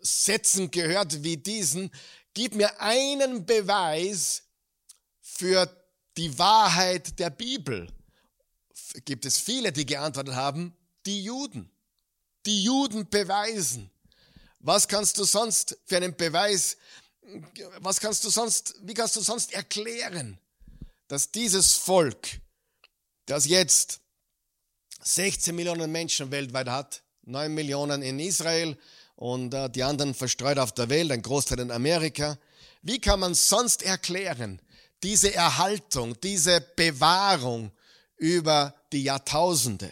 Sätzen 0.00 0.70
gehört 0.70 1.22
wie 1.24 1.36
diesen, 1.36 1.90
gib 2.34 2.54
mir 2.54 2.80
einen 2.80 3.44
Beweis 3.46 4.44
für 5.20 5.68
die 6.16 6.38
Wahrheit 6.38 7.18
der 7.18 7.30
Bibel. 7.30 7.88
Gibt 9.04 9.26
es 9.26 9.38
viele, 9.38 9.72
die 9.72 9.84
geantwortet 9.84 10.34
haben, 10.34 10.76
die 11.04 11.22
Juden. 11.24 11.70
Die 12.46 12.62
Juden 12.62 13.08
beweisen. 13.08 13.90
Was 14.60 14.88
kannst 14.88 15.18
du 15.18 15.24
sonst 15.24 15.76
für 15.84 15.96
einen 15.96 16.16
Beweis 16.16 16.76
was 17.80 18.00
kannst 18.00 18.24
du 18.24 18.30
sonst, 18.30 18.74
wie 18.82 18.94
kannst 18.94 19.16
du 19.16 19.20
sonst 19.20 19.52
erklären, 19.52 20.38
dass 21.08 21.30
dieses 21.30 21.74
Volk, 21.74 22.28
das 23.26 23.46
jetzt 23.46 24.00
16 25.02 25.54
Millionen 25.54 25.90
Menschen 25.90 26.30
weltweit 26.30 26.68
hat, 26.68 27.02
9 27.22 27.52
Millionen 27.52 28.02
in 28.02 28.18
Israel 28.18 28.76
und 29.16 29.54
äh, 29.54 29.68
die 29.70 29.82
anderen 29.82 30.14
verstreut 30.14 30.58
auf 30.58 30.72
der 30.72 30.88
Welt, 30.88 31.10
ein 31.10 31.22
Großteil 31.22 31.60
in 31.60 31.70
Amerika, 31.70 32.38
wie 32.82 33.00
kann 33.00 33.20
man 33.20 33.34
sonst 33.34 33.82
erklären, 33.82 34.60
diese 35.02 35.34
Erhaltung, 35.34 36.18
diese 36.20 36.60
Bewahrung 36.60 37.72
über 38.16 38.74
die 38.92 39.02
Jahrtausende? 39.02 39.90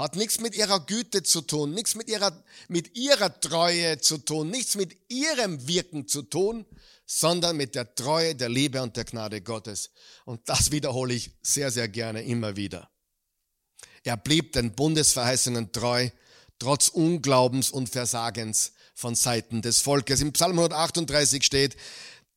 Hat 0.00 0.16
nichts 0.16 0.40
mit 0.40 0.54
ihrer 0.54 0.80
Güte 0.80 1.22
zu 1.22 1.42
tun, 1.42 1.74
nichts 1.74 1.94
mit 1.94 2.08
ihrer, 2.08 2.32
mit 2.68 2.96
ihrer 2.96 3.38
Treue 3.38 4.00
zu 4.00 4.16
tun, 4.16 4.50
nichts 4.50 4.74
mit 4.74 4.96
ihrem 5.08 5.68
Wirken 5.68 6.08
zu 6.08 6.22
tun, 6.22 6.64
sondern 7.04 7.58
mit 7.58 7.74
der 7.74 7.94
Treue, 7.94 8.34
der 8.34 8.48
Liebe 8.48 8.80
und 8.80 8.96
der 8.96 9.04
Gnade 9.04 9.42
Gottes. 9.42 9.90
Und 10.24 10.48
das 10.48 10.70
wiederhole 10.70 11.12
ich 11.12 11.32
sehr, 11.42 11.70
sehr 11.70 11.86
gerne 11.86 12.22
immer 12.22 12.56
wieder. 12.56 12.88
Er 14.02 14.16
blieb 14.16 14.54
den 14.54 14.72
Bundesverheißungen 14.72 15.70
treu, 15.70 16.08
trotz 16.58 16.88
Unglaubens 16.88 17.70
und 17.70 17.90
Versagens 17.90 18.72
von 18.94 19.14
Seiten 19.14 19.60
des 19.60 19.82
Volkes. 19.82 20.22
Im 20.22 20.32
Psalm 20.32 20.58
138 20.58 21.44
steht, 21.44 21.76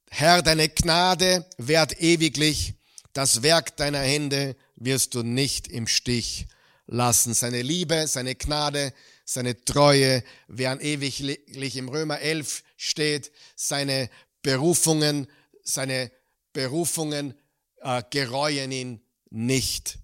Herr, 0.09 0.41
deine 0.41 0.67
Gnade 0.67 1.45
währt 1.57 2.01
ewiglich, 2.01 2.73
das 3.13 3.41
Werk 3.41 3.77
deiner 3.77 4.01
Hände 4.01 4.57
wirst 4.75 5.15
du 5.15 5.23
nicht 5.23 5.69
im 5.69 5.87
Stich 5.87 6.47
lassen. 6.87 7.33
Seine 7.33 7.61
Liebe, 7.61 8.07
seine 8.07 8.35
Gnade, 8.35 8.93
seine 9.25 9.63
Treue 9.63 10.23
wären 10.47 10.79
ewiglich. 10.79 11.75
Im 11.77 11.89
Römer 11.89 12.19
11 12.19 12.63
steht, 12.77 13.31
seine 13.55 14.09
Berufungen, 14.41 15.27
seine 15.63 16.11
Berufungen 16.51 17.33
äh, 17.81 18.03
gereuen 18.09 18.71
ihn 18.71 19.01
nicht. 19.29 19.97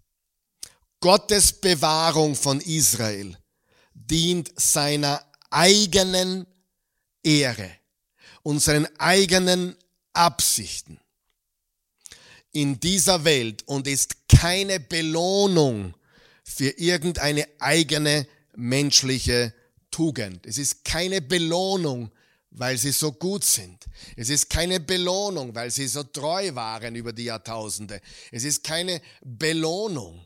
Gottes 0.99 1.53
Bewahrung 1.53 2.35
von 2.35 2.59
Israel 2.61 3.37
dient 3.93 4.51
seiner 4.59 5.23
eigenen 5.49 6.45
Ehre 7.23 7.71
und 8.43 8.59
seinen 8.59 8.87
eigenen 8.99 9.75
Absichten 10.13 10.99
in 12.51 12.79
dieser 12.79 13.23
Welt 13.23 13.63
und 13.67 13.87
ist 13.87 14.27
keine 14.27 14.79
Belohnung 14.79 15.93
für 16.49 16.71
irgendeine 16.79 17.47
eigene 17.59 18.27
menschliche 18.55 19.53
Tugend. 19.91 20.45
Es 20.45 20.57
ist 20.57 20.83
keine 20.83 21.21
Belohnung, 21.21 22.11
weil 22.49 22.77
sie 22.77 22.91
so 22.91 23.11
gut 23.11 23.43
sind. 23.43 23.85
Es 24.15 24.29
ist 24.29 24.49
keine 24.49 24.79
Belohnung, 24.79 25.53
weil 25.53 25.69
sie 25.69 25.87
so 25.87 26.03
treu 26.03 26.53
waren 26.55 26.95
über 26.95 27.13
die 27.13 27.25
Jahrtausende. 27.25 28.01
Es 28.31 28.43
ist 28.43 28.63
keine 28.63 28.99
Belohnung. 29.21 30.25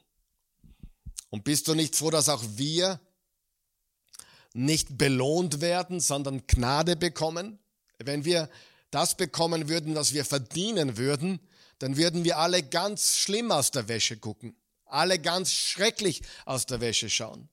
Und 1.30 1.44
bist 1.44 1.68
du 1.68 1.76
nicht 1.76 1.96
froh, 1.96 2.10
dass 2.10 2.30
auch 2.30 2.44
wir 2.56 3.00
nicht 4.54 4.98
belohnt 4.98 5.60
werden, 5.60 6.00
sondern 6.00 6.48
Gnade 6.48 6.96
bekommen? 6.96 7.60
Wenn 8.00 8.24
wir 8.24 8.50
das 8.92 9.18
bekommen 9.18 9.68
würden, 9.68 9.96
was 9.96 10.14
wir 10.14 10.24
verdienen 10.24 10.98
würden, 10.98 11.40
dann 11.80 11.98
würden 11.98 12.24
wir 12.24 12.38
alle 12.38 12.64
ganz 12.64 13.18
schlimm 13.18 13.52
aus 13.52 13.72
der 13.72 13.88
Wäsche 13.90 14.18
gucken, 14.18 14.56
alle 14.94 15.20
ganz 15.20 15.52
schrecklich 15.52 16.22
aus 16.46 16.66
der 16.66 16.82
Wäsche 16.82 17.10
schauen. 17.10 17.50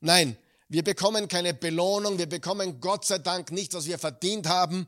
Nein, 0.00 0.36
wir 0.68 0.82
bekommen 0.82 1.28
keine 1.28 1.54
Belohnung, 1.54 2.18
wir 2.18 2.28
bekommen 2.28 2.80
Gott 2.80 3.04
sei 3.04 3.18
Dank 3.18 3.50
nicht, 3.50 3.74
was 3.74 3.86
wir 3.86 3.98
verdient 3.98 4.46
haben. 4.46 4.86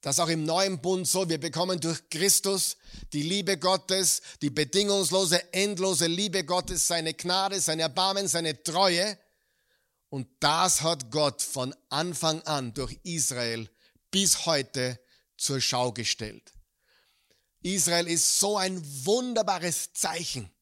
Das 0.00 0.16
ist 0.16 0.20
auch 0.20 0.28
im 0.28 0.44
neuen 0.44 0.80
Bund 0.80 1.08
so. 1.08 1.28
Wir 1.28 1.40
bekommen 1.40 1.80
durch 1.80 2.08
Christus 2.10 2.76
die 3.12 3.22
Liebe 3.22 3.56
Gottes, 3.56 4.20
die 4.42 4.50
bedingungslose, 4.50 5.52
endlose 5.52 6.06
Liebe 6.06 6.44
Gottes, 6.44 6.86
seine 6.86 7.14
Gnade, 7.14 7.58
sein 7.60 7.80
Erbarmen, 7.80 8.28
seine 8.28 8.62
Treue. 8.62 9.18
Und 10.10 10.28
das 10.40 10.82
hat 10.82 11.10
Gott 11.10 11.40
von 11.40 11.74
Anfang 11.88 12.42
an 12.42 12.74
durch 12.74 12.98
Israel 13.02 13.68
bis 14.10 14.44
heute 14.44 15.00
zur 15.38 15.60
Schau 15.60 15.92
gestellt. 15.92 16.52
Israel 17.62 18.06
ist 18.06 18.38
so 18.38 18.58
ein 18.58 18.80
wunderbares 19.06 19.94
Zeichen 19.94 20.53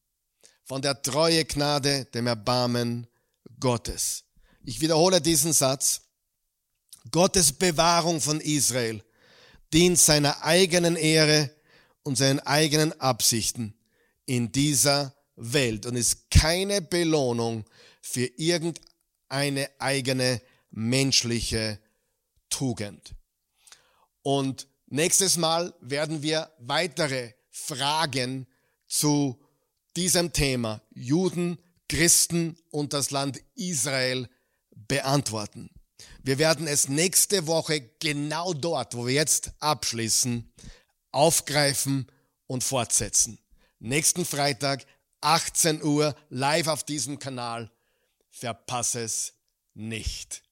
von 0.65 0.81
der 0.81 1.01
Treue 1.01 1.45
Gnade, 1.45 2.05
dem 2.05 2.27
Erbarmen 2.27 3.07
Gottes. 3.59 4.23
Ich 4.63 4.81
wiederhole 4.81 5.21
diesen 5.21 5.53
Satz. 5.53 6.01
Gottes 7.11 7.51
Bewahrung 7.51 8.21
von 8.21 8.39
Israel 8.39 9.03
dient 9.73 9.99
seiner 9.99 10.43
eigenen 10.43 10.95
Ehre 10.95 11.49
und 12.03 12.17
seinen 12.17 12.39
eigenen 12.39 12.97
Absichten 12.99 13.73
in 14.25 14.51
dieser 14.51 15.13
Welt 15.35 15.85
und 15.85 15.95
ist 15.95 16.29
keine 16.29 16.81
Belohnung 16.81 17.65
für 18.01 18.25
irgendeine 18.37 19.69
eigene 19.79 20.41
menschliche 20.71 21.79
Tugend. 22.49 23.15
Und 24.21 24.67
nächstes 24.87 25.37
Mal 25.37 25.73
werden 25.81 26.21
wir 26.21 26.51
weitere 26.59 27.33
Fragen 27.49 28.47
zu 28.87 29.42
diesem 29.95 30.33
Thema 30.33 30.81
Juden, 30.93 31.57
Christen 31.89 32.57
und 32.71 32.93
das 32.93 33.11
Land 33.11 33.41
Israel 33.55 34.27
beantworten. 34.71 35.69
Wir 36.23 36.39
werden 36.39 36.67
es 36.67 36.87
nächste 36.87 37.47
Woche 37.47 37.81
genau 37.99 38.53
dort, 38.53 38.95
wo 38.95 39.07
wir 39.07 39.13
jetzt 39.13 39.51
abschließen, 39.59 40.51
aufgreifen 41.11 42.07
und 42.47 42.63
fortsetzen. 42.63 43.39
Nächsten 43.79 44.25
Freitag, 44.25 44.85
18 45.21 45.83
Uhr, 45.83 46.15
live 46.29 46.67
auf 46.67 46.83
diesem 46.83 47.19
Kanal. 47.19 47.71
Verpasse 48.29 49.01
es 49.01 49.33
nicht. 49.73 50.42